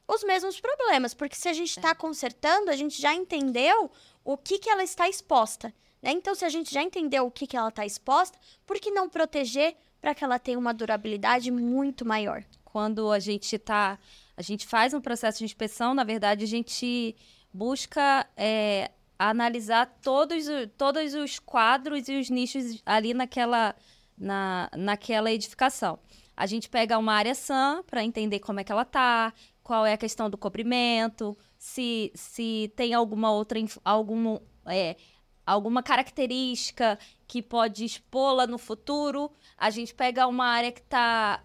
[0.08, 1.14] os mesmos problemas.
[1.14, 3.90] Porque se a gente está consertando, a gente já entendeu
[4.24, 5.74] o que, que ela está exposta.
[6.02, 6.12] Né?
[6.12, 9.08] Então, se a gente já entendeu o que, que ela está exposta, por que não
[9.08, 12.44] proteger para que ela tenha uma durabilidade muito maior?
[12.66, 13.98] Quando a gente tá,
[14.36, 17.16] a gente faz um processo de inspeção, na verdade, a gente
[17.54, 20.46] busca é, analisar todos,
[20.78, 23.74] todos os quadros e os nichos ali naquela,
[24.18, 25.98] na, naquela edificação.
[26.36, 29.34] A gente pega uma área sã para entender como é que ela tá,
[29.64, 34.98] qual é a questão do cobrimento, se, se tem alguma outra algum, é,
[35.46, 37.00] alguma característica
[37.34, 39.32] que pode expô-la no futuro.
[39.58, 41.44] A gente pega uma área que está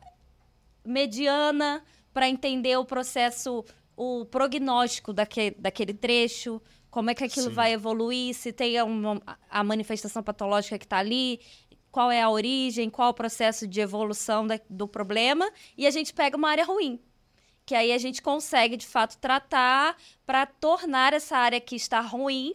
[0.84, 1.82] mediana
[2.12, 3.64] para entender o processo,
[3.96, 6.60] o prognóstico daque, daquele trecho,
[6.90, 7.54] como é que aquilo Sim.
[7.54, 9.18] vai evoluir, se tem uma,
[9.48, 11.40] a manifestação patológica que está ali,
[11.90, 16.12] qual é a origem, qual o processo de evolução da, do problema, e a gente
[16.12, 17.00] pega uma área ruim.
[17.64, 22.52] Que aí a gente consegue, de fato, tratar para tornar essa área que está ruim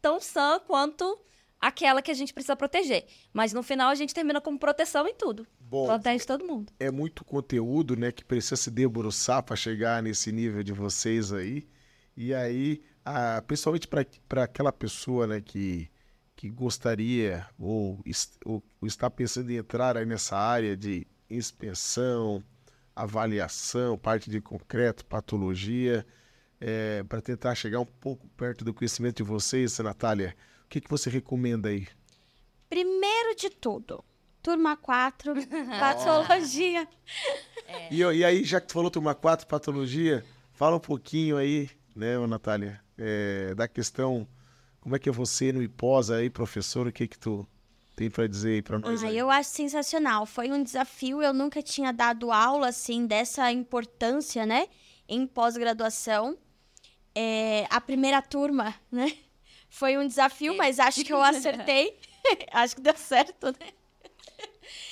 [0.00, 1.26] tão sã quanto
[1.66, 3.06] aquela que a gente precisa proteger.
[3.32, 5.46] Mas no final a gente termina com proteção em tudo.
[5.60, 6.72] Bom, Protege todo mundo.
[6.78, 11.66] É muito conteúdo, né, que precisa se debruçar para chegar nesse nível de vocês aí.
[12.16, 15.90] E aí, a, principalmente para aquela pessoa, né, que
[16.36, 17.98] que gostaria ou,
[18.44, 22.44] ou, ou está pensando em entrar aí nessa área de inspeção,
[22.94, 26.06] avaliação, parte de concreto, patologia,
[26.60, 30.36] é, para tentar chegar um pouco perto do conhecimento de vocês, Natália,
[30.66, 31.86] o que, que você recomenda aí?
[32.68, 34.04] Primeiro de tudo,
[34.42, 35.34] turma 4,
[35.80, 36.88] patologia.
[37.66, 37.94] É.
[37.94, 42.18] E, e, aí, já que tu falou turma 4, patologia, fala um pouquinho aí, né,
[42.26, 44.26] Natália, é, da questão
[44.86, 46.86] como é que é você no IPOSA aí, professor?
[46.86, 47.44] O que que tu
[47.96, 49.02] tem para dizer aí para nós?
[49.02, 50.24] Ah, eu acho sensacional.
[50.24, 51.20] Foi um desafio.
[51.20, 54.68] Eu nunca tinha dado aula assim dessa importância, né?
[55.08, 56.38] Em pós-graduação.
[57.16, 59.12] É, a primeira turma, né?
[59.68, 61.98] Foi um desafio, mas acho que eu acertei.
[62.52, 63.68] acho que deu certo, né?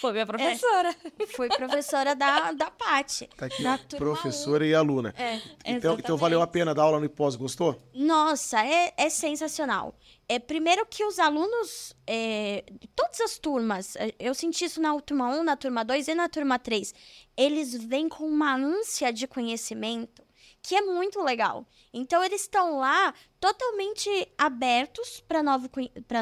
[0.01, 0.95] Foi minha professora.
[1.19, 3.29] É, foi professora da, da Pati.
[3.37, 3.65] Tá aqui,
[3.97, 4.67] professora 1.
[4.67, 5.15] e aluna.
[5.17, 7.83] É, então, então valeu a pena dar aula no IPOS, gostou?
[7.93, 9.97] Nossa, é, é sensacional.
[10.29, 12.65] É, primeiro que os alunos, é,
[12.95, 16.29] todas as turmas, é, eu senti isso na turma 1, na turma 2 e na
[16.29, 16.95] turma 3,
[17.37, 20.24] eles vêm com uma ânsia de conhecimento
[20.65, 21.67] que é muito legal.
[21.93, 24.09] Então, eles estão lá totalmente
[24.39, 25.69] abertos para novo,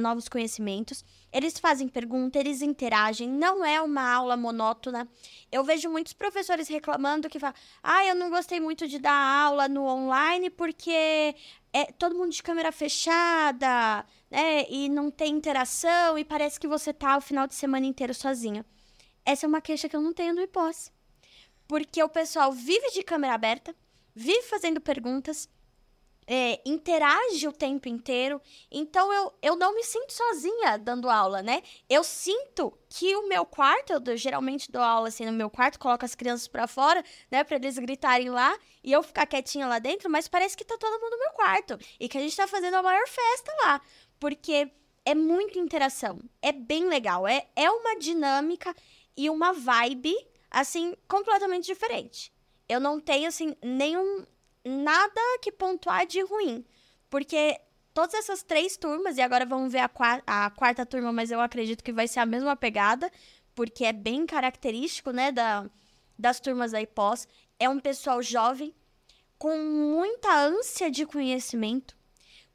[0.02, 1.04] novos conhecimentos.
[1.32, 5.08] Eles fazem pergunta, eles interagem, não é uma aula monótona.
[5.50, 9.68] Eu vejo muitos professores reclamando que falam: ah, eu não gostei muito de dar aula
[9.68, 11.36] no online porque
[11.72, 14.66] é todo mundo de câmera fechada, né?
[14.68, 18.66] E não tem interação e parece que você tá o final de semana inteiro sozinha.
[19.24, 20.90] Essa é uma queixa que eu não tenho no IPOS.
[21.68, 23.72] Porque o pessoal vive de câmera aberta,
[24.14, 25.48] vive fazendo perguntas,
[26.26, 28.40] é, interage o tempo inteiro.
[28.70, 31.62] Então eu, eu não me sinto sozinha dando aula, né?
[31.88, 36.04] Eu sinto que o meu quarto, eu geralmente dou aula assim no meu quarto, coloco
[36.04, 40.10] as crianças para fora, né, para eles gritarem lá e eu ficar quietinha lá dentro,
[40.10, 42.74] mas parece que tá todo mundo no meu quarto e que a gente tá fazendo
[42.74, 43.80] a maior festa lá,
[44.18, 44.70] porque
[45.04, 48.74] é muita interação, é bem legal, é, é uma dinâmica
[49.16, 50.14] e uma vibe
[50.50, 52.31] assim completamente diferente.
[52.72, 54.24] Eu não tenho, assim, nenhum.
[54.64, 56.64] nada que pontuar de ruim.
[57.10, 57.60] Porque
[57.92, 61.40] todas essas três turmas, e agora vamos ver a, quarta, a quarta turma, mas eu
[61.40, 63.10] acredito que vai ser a mesma pegada,
[63.54, 65.68] porque é bem característico, né, da,
[66.18, 67.28] das turmas da IPOS.
[67.58, 68.74] É um pessoal jovem,
[69.38, 71.94] com muita ânsia de conhecimento,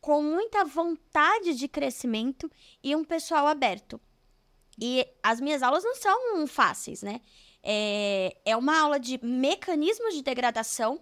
[0.02, 2.50] com muita vontade de crescimento
[2.84, 4.02] e um pessoal aberto.
[4.80, 7.22] E as minhas aulas não são fáceis, né?
[7.70, 11.02] É, é uma aula de mecanismos de degradação.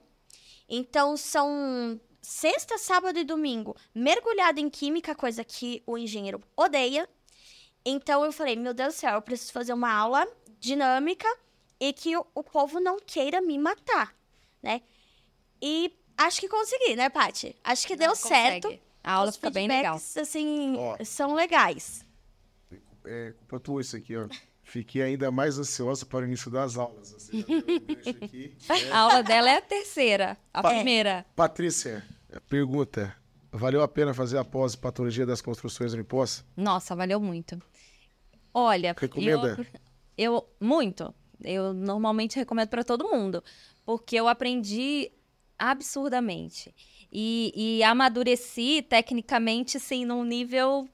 [0.68, 7.08] Então, são sexta, sábado e domingo mergulhado em química, coisa que o engenheiro odeia.
[7.86, 10.28] Então, eu falei, meu Deus do céu, eu preciso fazer uma aula
[10.60, 11.28] dinâmica
[11.80, 14.16] e que o, o povo não queira me matar,
[14.64, 14.82] né?
[15.62, 17.56] E acho que consegui, né, Paty?
[17.64, 18.68] Acho que não, deu consegue.
[18.68, 18.80] certo.
[19.04, 19.98] A aula Os fica bem legal.
[19.98, 22.04] assim, são legais.
[23.06, 24.28] É culpa tua isso aqui, ó.
[24.68, 27.30] Fiquei ainda mais ansiosa para o início das aulas.
[27.32, 28.58] Gancho aqui.
[28.92, 31.24] A aula dela é a terceira, a Pa- primeira.
[31.36, 32.04] Patrícia,
[32.50, 33.16] pergunta.
[33.52, 36.44] Valeu a pena fazer a pós-patologia das construções no IPOS?
[36.58, 37.62] Nossa, valeu muito.
[38.54, 39.56] Olha, Recomenda?
[40.18, 41.14] Eu, eu muito.
[41.44, 43.44] Eu normalmente recomendo para todo mundo,
[43.86, 45.12] porque eu aprendi
[45.60, 46.74] absurdamente
[47.12, 50.90] e, e amadureci tecnicamente, assim, num nível.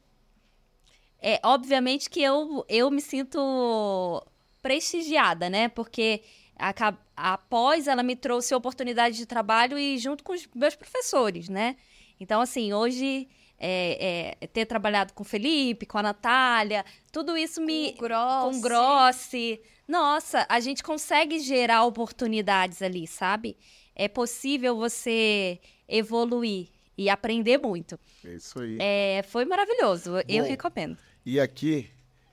[1.22, 4.26] É, obviamente que eu, eu me sinto
[4.61, 5.69] prestigiada, né?
[5.69, 6.22] Porque
[6.57, 6.74] a,
[7.15, 11.76] após ela me trouxe oportunidade de trabalho e junto com os meus professores, né?
[12.19, 13.28] Então, assim, hoje
[13.59, 17.93] é, é, ter trabalhado com o Felipe, com a Natália, tudo isso me.
[17.93, 18.51] Com o Grossi.
[18.51, 19.61] Com o Grossi.
[19.88, 23.57] Nossa, a gente consegue gerar oportunidades ali, sabe?
[23.95, 27.99] É possível você evoluir e aprender muito.
[28.26, 28.78] É isso aí.
[28.80, 30.11] É, foi maravilhoso.
[30.28, 30.49] Eu Bom.
[30.49, 30.97] recomendo.
[31.24, 31.88] E aqui,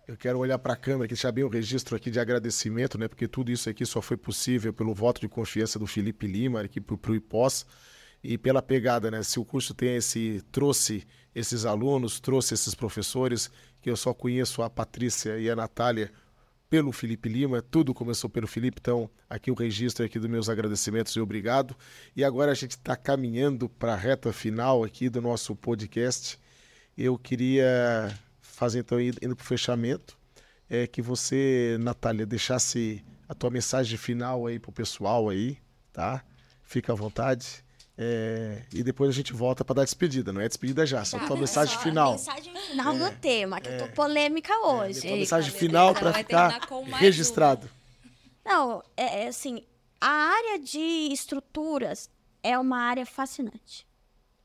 [0.07, 3.07] eu quero olhar para a câmera, que deixar bem o registro aqui de agradecimento, né?
[3.07, 6.81] Porque tudo isso aqui só foi possível pelo voto de confiança do Felipe Lima aqui
[6.81, 7.67] para o IPOS
[8.25, 9.23] e pela pegada, né?
[9.23, 13.51] Se o curso tem esse, trouxe esses alunos, trouxe esses professores,
[13.83, 16.11] que eu só conheço a Patrícia e a Natália
[16.71, 21.15] pelo Felipe Lima, tudo começou pelo Felipe, então aqui o registro aqui dos meus agradecimentos
[21.15, 21.77] e obrigado.
[22.17, 26.39] E agora a gente está caminhando para a reta final aqui do nosso podcast.
[26.97, 28.19] Eu queria
[28.59, 30.19] fazer então indo para o fechamento,
[30.69, 35.57] é que você, Natália, deixasse a tua mensagem final aí pro pessoal aí,
[35.93, 36.25] tá?
[36.63, 37.65] Fica à vontade.
[37.97, 41.27] É, e depois a gente volta para dar despedida, não é despedida já, só a
[41.27, 42.13] tua mensagem Só a final.
[42.13, 45.03] Mensagem final do tema, que eu tô polêmica hoje.
[45.03, 46.61] Tua mensagem final para ficar
[46.99, 47.69] registrado.
[48.45, 49.65] Não, é, é assim,
[50.01, 52.11] a área de estruturas
[52.43, 53.87] é uma área fascinante.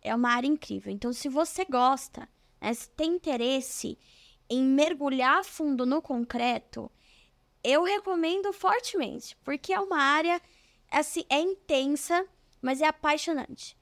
[0.01, 0.91] É uma área incrível.
[0.91, 2.27] Então, se você gosta,
[2.63, 3.97] né, se tem interesse
[4.49, 6.89] em mergulhar fundo no concreto,
[7.61, 10.41] eu recomendo fortemente, porque é uma área,
[10.89, 12.25] assim, é intensa,
[12.61, 13.77] mas é apaixonante.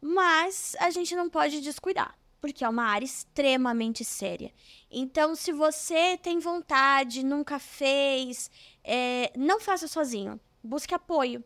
[0.00, 4.52] Mas a gente não pode descuidar, porque é uma área extremamente séria.
[4.90, 8.50] Então, se você tem vontade, nunca fez,
[8.84, 10.40] é, não faça sozinho.
[10.62, 11.42] Busque apoio.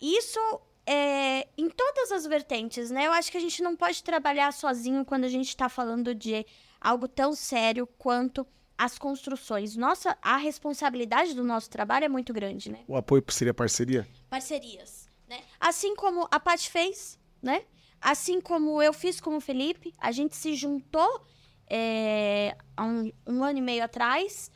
[0.00, 0.40] Isso
[0.86, 3.06] é, em todas as vertentes, né?
[3.06, 6.46] Eu acho que a gente não pode trabalhar sozinho quando a gente está falando de
[6.80, 8.46] algo tão sério quanto
[8.78, 9.76] as construções.
[9.76, 12.84] Nossa, a responsabilidade do nosso trabalho é muito grande, né?
[12.86, 14.06] O apoio seria parceria?
[14.30, 15.42] Parcerias, né?
[15.58, 17.64] Assim como a Paty fez, né?
[18.00, 21.26] Assim como eu fiz com o Felipe, a gente se juntou
[21.68, 24.50] é, há um, um ano e meio atrás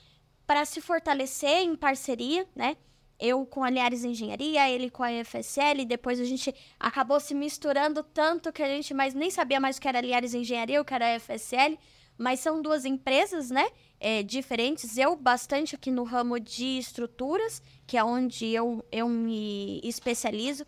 [0.47, 2.77] para se fortalecer em parceria, né?
[3.21, 8.03] Eu com a Liares Engenharia, ele com a FSL, depois a gente acabou se misturando
[8.03, 10.95] tanto que a gente mais nem sabia mais o que era Liares Engenharia, o que
[10.95, 11.79] era a FSL,
[12.17, 13.67] mas são duas empresas, né?
[14.01, 14.97] é, diferentes.
[14.97, 20.65] Eu bastante aqui no ramo de estruturas, que é onde eu, eu me especializo.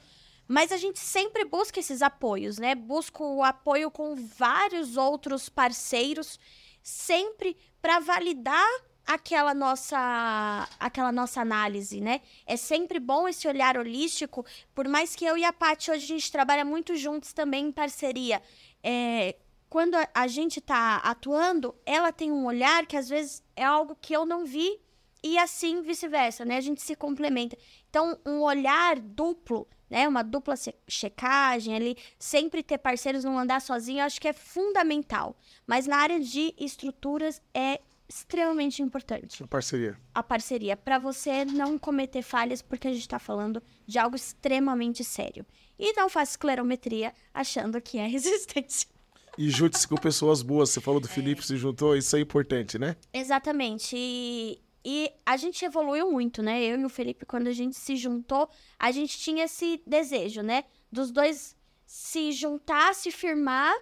[0.46, 2.74] Mas a gente sempre busca esses apoios, né?
[2.74, 6.38] Busco o apoio com vários outros parceiros,
[6.82, 8.68] sempre para validar
[9.07, 12.20] aquela nossa aquela nossa análise, né?
[12.46, 14.44] É sempre bom esse olhar holístico,
[14.74, 17.72] por mais que eu e a Paty hoje a gente trabalha muito juntos também em
[17.72, 18.42] parceria.
[18.82, 19.36] É,
[19.68, 23.96] quando a, a gente está atuando, ela tem um olhar que às vezes é algo
[24.00, 24.80] que eu não vi
[25.22, 26.57] e assim vice-versa, né?
[26.57, 27.57] A gente se complementa.
[27.88, 30.09] Então, um olhar duplo, né?
[30.09, 30.55] Uma dupla
[30.88, 35.36] checagem ali, sempre ter parceiros, não andar sozinho, eu acho que é fundamental.
[35.66, 37.80] Mas na área de estruturas é
[38.18, 39.98] extremamente importante Uma parceria.
[40.14, 45.02] a parceria para você não cometer falhas, porque a gente está falando de algo extremamente
[45.04, 45.44] sério.
[45.78, 48.88] E não faça esclerometria achando que é resistência.
[49.36, 50.70] E junte-se com pessoas boas.
[50.70, 52.96] Você falou do Felipe, se juntou, isso é importante, né?
[53.12, 53.96] Exatamente.
[53.96, 56.62] E, e a gente evoluiu muito, né?
[56.62, 58.48] Eu e o Felipe, quando a gente se juntou,
[58.78, 60.64] a gente tinha esse desejo, né?
[60.90, 61.56] Dos dois
[61.86, 63.74] se juntar, se firmar,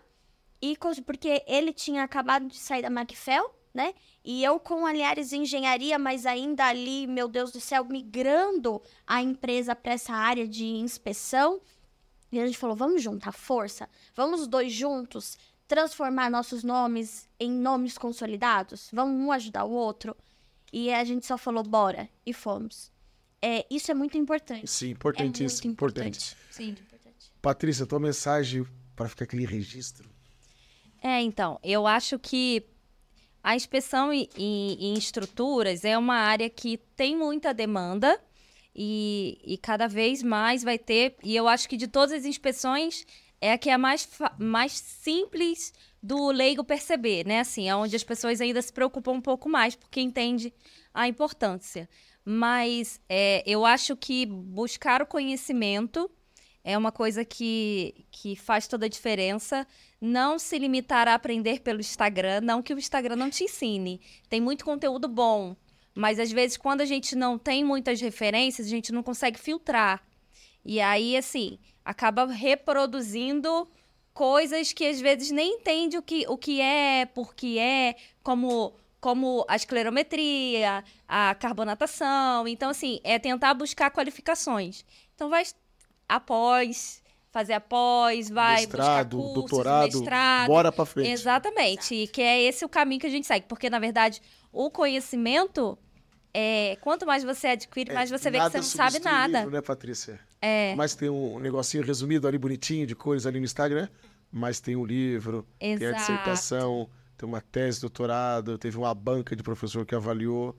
[0.63, 3.95] e porque ele tinha acabado de sair da Macfel, né?
[4.25, 9.75] E eu com Aliares Engenharia, mas ainda ali, meu Deus do céu, migrando a empresa
[9.75, 11.61] para essa área de inspeção.
[12.31, 17.49] E a gente falou: vamos juntar força, vamos os dois juntos transformar nossos nomes em
[17.51, 20.17] nomes consolidados, vamos um ajudar o outro.
[20.73, 22.91] E a gente só falou: bora, e fomos.
[23.41, 24.67] É, isso é muito importante.
[24.67, 25.73] Sim, É muito importantíssimo.
[25.73, 26.09] importante.
[26.09, 26.37] importante.
[26.51, 26.77] Sim.
[27.41, 30.11] Patrícia, tua mensagem para ficar aquele registro.
[31.03, 32.67] É, então, eu acho que
[33.43, 38.21] a inspeção em, em- em estruturas é uma área que tem muita demanda
[38.75, 41.17] e, e cada vez mais vai ter.
[41.25, 43.07] E eu acho que de todas as inspeções
[43.41, 45.73] é a que é a mais, mais simples
[46.03, 47.41] do leigo perceber, né?
[47.41, 50.53] Assim, é onde as pessoas ainda se preocupam um pouco mais, porque entende
[50.93, 51.89] a importância.
[52.25, 56.11] Mas é, eu acho que buscar o conhecimento
[56.63, 59.67] é uma coisa que, que faz toda a diferença.
[60.01, 64.01] Não se limitar a aprender pelo Instagram, não que o Instagram não te ensine.
[64.29, 65.57] Tem muito conteúdo bom,
[65.95, 70.03] mas às vezes quando a gente não tem muitas referências, a gente não consegue filtrar.
[70.65, 73.67] E aí, assim, acaba reproduzindo
[74.13, 78.75] coisas que às vezes nem entende o que, o que é, por que é, como
[79.01, 82.47] como a esclerometria, a carbonatação.
[82.47, 84.85] Então, assim, é tentar buscar qualificações.
[85.15, 85.43] Então, vai
[86.15, 90.47] após, fazer após, vai mestrado, buscar cursos, doutorado, mestrado.
[90.49, 91.11] bora pra frente.
[91.11, 91.95] Exatamente.
[91.95, 93.47] E que é esse o caminho que a gente segue.
[93.49, 94.21] Porque, na verdade,
[94.53, 95.79] o conhecimento,
[96.35, 99.39] é, quanto mais você adquire, mais você vê que É, você não sabe nada.
[99.39, 100.21] Livro, né, Patrícia?
[100.43, 103.89] É, Mas tem um negocinho resumido ali, bonitinho, de cores ali no Instagram.
[104.33, 105.97] Mas tem um livro, tem a Exato.
[105.97, 106.89] dissertação,
[107.19, 110.57] tem uma tese de doutorado, teve uma banca de professor que avaliou.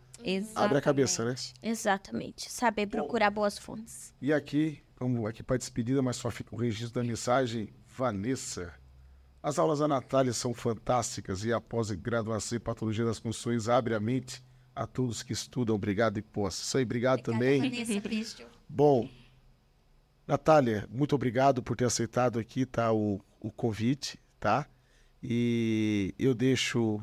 [0.54, 1.34] Abre a cabeça, né?
[1.64, 2.52] Exatamente.
[2.52, 4.14] Saber procurar boas fontes.
[4.22, 8.72] E aqui, como aqui para despedida, mas só fica o registro da mensagem, Vanessa.
[9.42, 14.00] As aulas da Natália são fantásticas e a pós-graduação em Patologia das Funções abre a
[14.00, 14.44] mente
[14.76, 15.76] a todos que estudam.
[15.76, 16.62] Obrigado e posse.
[16.62, 17.60] Isso aí, obrigado também.
[18.70, 19.10] Bom,
[20.28, 24.68] Natália, muito obrigado por ter aceitado aqui, tá, o, o convite, tá?
[25.24, 27.02] E eu deixo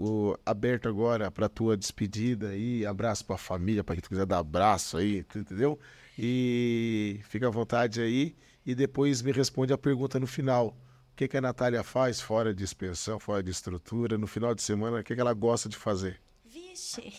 [0.00, 4.24] o, aberto agora para tua despedida aí, abraço para a família, para quem tu quiser
[4.24, 5.78] dar abraço aí, entendeu?
[6.18, 8.34] E fica à vontade aí
[8.64, 10.68] e depois me responde a pergunta no final.
[11.12, 14.62] O que, que a Natália faz fora de expansão, fora de estrutura, no final de
[14.62, 16.18] semana, o que, que ela gosta de fazer?
[16.46, 17.12] Vixe.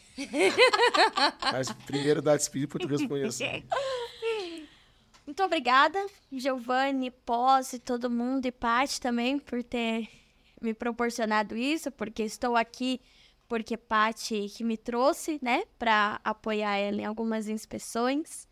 [1.52, 3.64] Mas primeiro dá a despedida para tu responder assim.
[5.24, 10.10] Muito obrigada, Giovanni, Posse, todo mundo e Paty também por ter
[10.62, 13.02] me proporcionado isso, porque estou aqui
[13.48, 18.48] porque Paty que me trouxe, né, para apoiar ela em algumas inspeções.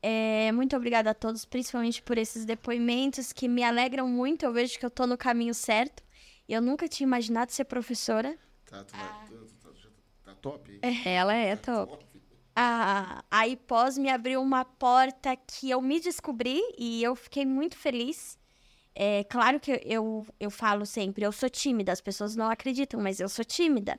[0.00, 4.44] É, muito obrigada a todos, principalmente por esses depoimentos que me alegram muito.
[4.44, 6.02] Eu vejo que eu tô no caminho certo.
[6.48, 8.36] Eu nunca tinha imaginado ser professora.
[8.66, 8.94] Tá, tu
[9.28, 9.92] tu- tu- tu-
[10.24, 10.78] tá top?
[11.04, 12.04] ela é top.
[12.54, 17.76] a, a IPOS me abriu uma porta que eu me descobri e eu fiquei muito
[17.76, 18.38] feliz.
[18.94, 23.20] É claro que eu, eu falo sempre, eu sou tímida, as pessoas não acreditam, mas
[23.20, 23.98] eu sou tímida.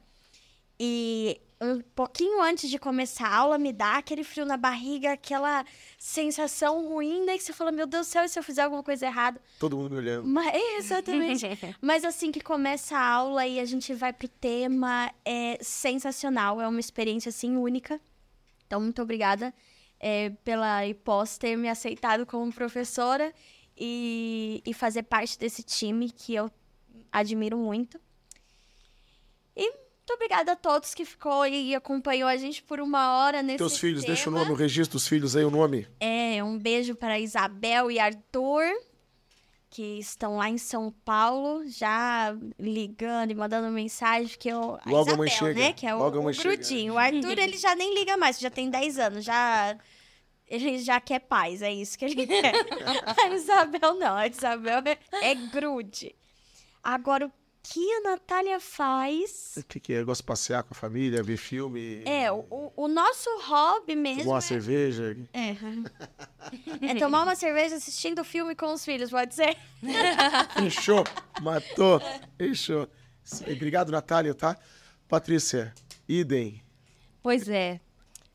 [0.79, 5.65] E um pouquinho antes de começar a aula, me dá aquele frio na barriga, aquela
[5.97, 7.37] sensação ruim, né?
[7.37, 9.41] Que você fala, meu Deus do céu, e se eu fizer alguma coisa errada?
[9.59, 10.27] Todo mundo me olhando.
[10.27, 11.47] Mas, exatamente.
[11.81, 16.59] Mas assim que começa a aula e a gente vai pro tema, é sensacional.
[16.59, 17.99] É uma experiência, assim, única.
[18.67, 19.53] Então, muito obrigada
[19.99, 23.33] é, pela IPOS ter me aceitado como professora
[23.78, 26.51] e, e fazer parte desse time que eu
[27.11, 27.99] admiro muito.
[29.55, 33.59] E muito obrigada a todos que ficou e acompanhou a gente por uma hora nesse
[33.59, 34.13] Teus filhos, tema.
[34.13, 35.88] deixa o nome, o registro dos filhos aí, o nome.
[35.99, 38.63] É, um beijo para Isabel e Arthur,
[39.69, 44.78] que estão lá em São Paulo, já ligando e mandando mensagem que eu...
[44.84, 45.71] A Logo a Isabel, né?
[45.71, 46.49] Que é o, o mãe chega.
[46.49, 46.95] grudinho.
[46.95, 49.78] O Arthur, ele já nem liga mais, já tem 10 anos, já...
[50.47, 52.53] Ele já quer paz, é isso que ele quer.
[53.17, 54.97] a Isabel não, a Isabel é,
[55.31, 56.15] é grude.
[56.83, 57.31] Agora, o
[57.63, 59.53] que a Natália faz...
[59.57, 60.01] O que, que é?
[60.01, 64.23] Eu gosto de passear com a família, ver filme, É, o, o- nosso hobby mesmo
[64.23, 65.17] tomar uma é cerveja.
[65.33, 65.55] É.
[66.81, 69.55] É tomar uma cerveja assistindo o filme com os filhos, pode ser?
[70.59, 71.05] Fechou,
[71.41, 72.01] matou,
[72.37, 72.87] fechou.
[73.49, 74.57] Obrigado, Natália, tá?
[75.07, 75.73] Patrícia,
[76.07, 76.61] idem.
[77.23, 77.79] Pois é.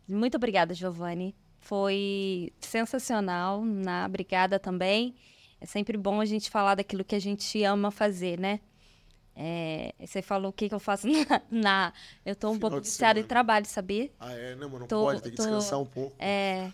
[0.09, 1.37] Muito obrigada, Giovanni.
[1.69, 3.63] Foi sensacional.
[3.63, 5.15] Na obrigada também.
[5.61, 8.59] É sempre bom a gente falar daquilo que a gente ama fazer, né?
[9.37, 11.93] É, você falou o que, que eu faço na, na-
[12.25, 14.11] Eu tô um Final pouco de viciada em trabalho, sabia?
[14.19, 14.55] Ah, é?
[14.55, 16.17] Não, mas não Tô- pode, tem que tô- descansar um pouco.
[16.19, 16.73] É.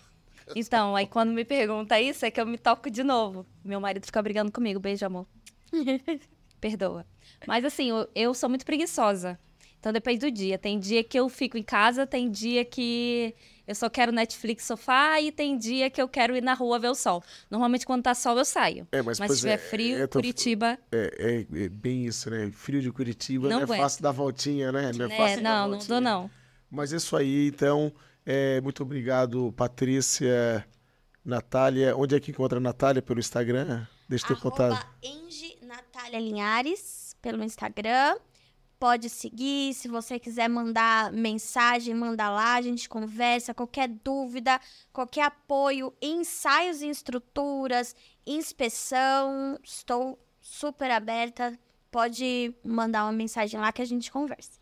[0.55, 3.45] Então, aí quando me pergunta isso, é que eu me toco de novo.
[3.65, 4.79] Meu marido fica brigando comigo.
[4.79, 5.27] Beijo, amor.
[6.61, 7.05] Perdoa.
[7.49, 9.37] Mas assim, eu, eu sou muito preguiçosa.
[9.81, 10.57] Então depende do dia.
[10.57, 13.35] Tem dia que eu fico em casa, tem dia que
[13.67, 16.89] eu só quero Netflix sofá e tem dia que eu quero ir na rua ver
[16.89, 17.23] o sol.
[17.51, 18.87] Normalmente quando tá sol eu saio.
[18.93, 20.79] É, mas, Mas se tiver é, frio, eu tô- Curitiba.
[20.93, 22.51] É, é- é bem isso, né?
[22.53, 23.81] Frio de Curitiba não, Não é aguento.
[23.81, 24.93] fácil dar voltinha, né?
[24.95, 25.89] Não é, É, fácil dar não, não voltinha.
[25.89, 26.31] dou não.
[26.71, 27.93] Mas é isso aí, então.
[28.27, 30.67] é, muito obrigado, Patrícia,
[31.25, 31.97] Natália.
[31.97, 33.01] Onde é que encontra a Natália?
[33.03, 33.87] Pelo Instagram?
[34.09, 34.73] Deixa eu ter contato.
[34.73, 38.17] Arroba Engie Natália Linhares pelo Instagram.
[38.85, 44.61] Pode seguir, se você quiser mandar mensagem, manda lá, a gente conversa, qualquer dúvida,
[44.93, 51.59] qualquer apoio, ensaios e estruturas, inspeção, estou super aberta.
[51.91, 54.61] Pode mandar uma mensagem lá que a gente conversa.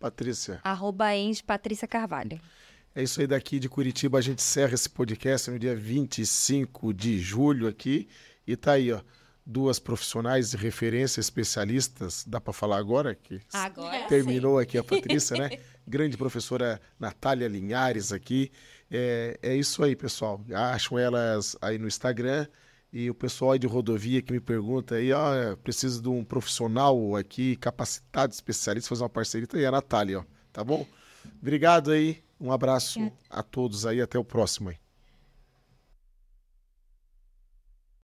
[0.00, 0.60] Patrícia.
[0.64, 2.40] Arroba Enge Patrícia Carvalho.
[2.96, 4.18] É isso aí daqui de Curitiba.
[4.18, 8.08] A gente encerra esse podcast no dia 25 de julho aqui.
[8.44, 9.00] E tá aí, ó.
[9.48, 12.24] Duas profissionais de referência, especialistas.
[12.26, 13.14] Dá para falar agora?
[13.14, 14.62] que Agora Terminou sim.
[14.64, 15.58] aqui a Patrícia, né?
[15.86, 18.50] Grande professora Natália Linhares aqui.
[18.90, 20.40] É, é isso aí, pessoal.
[20.52, 22.46] Acham elas aí no Instagram.
[22.92, 27.14] E o pessoal aí de rodovia que me pergunta aí, ó, preciso de um profissional
[27.14, 29.46] aqui, capacitado, especialista, fazer uma parceria.
[29.46, 30.24] Tá aí a Natália, ó.
[30.52, 30.86] Tá bom?
[31.40, 32.24] Obrigado aí.
[32.40, 34.00] Um abraço a todos aí.
[34.00, 34.85] Até o próximo aí.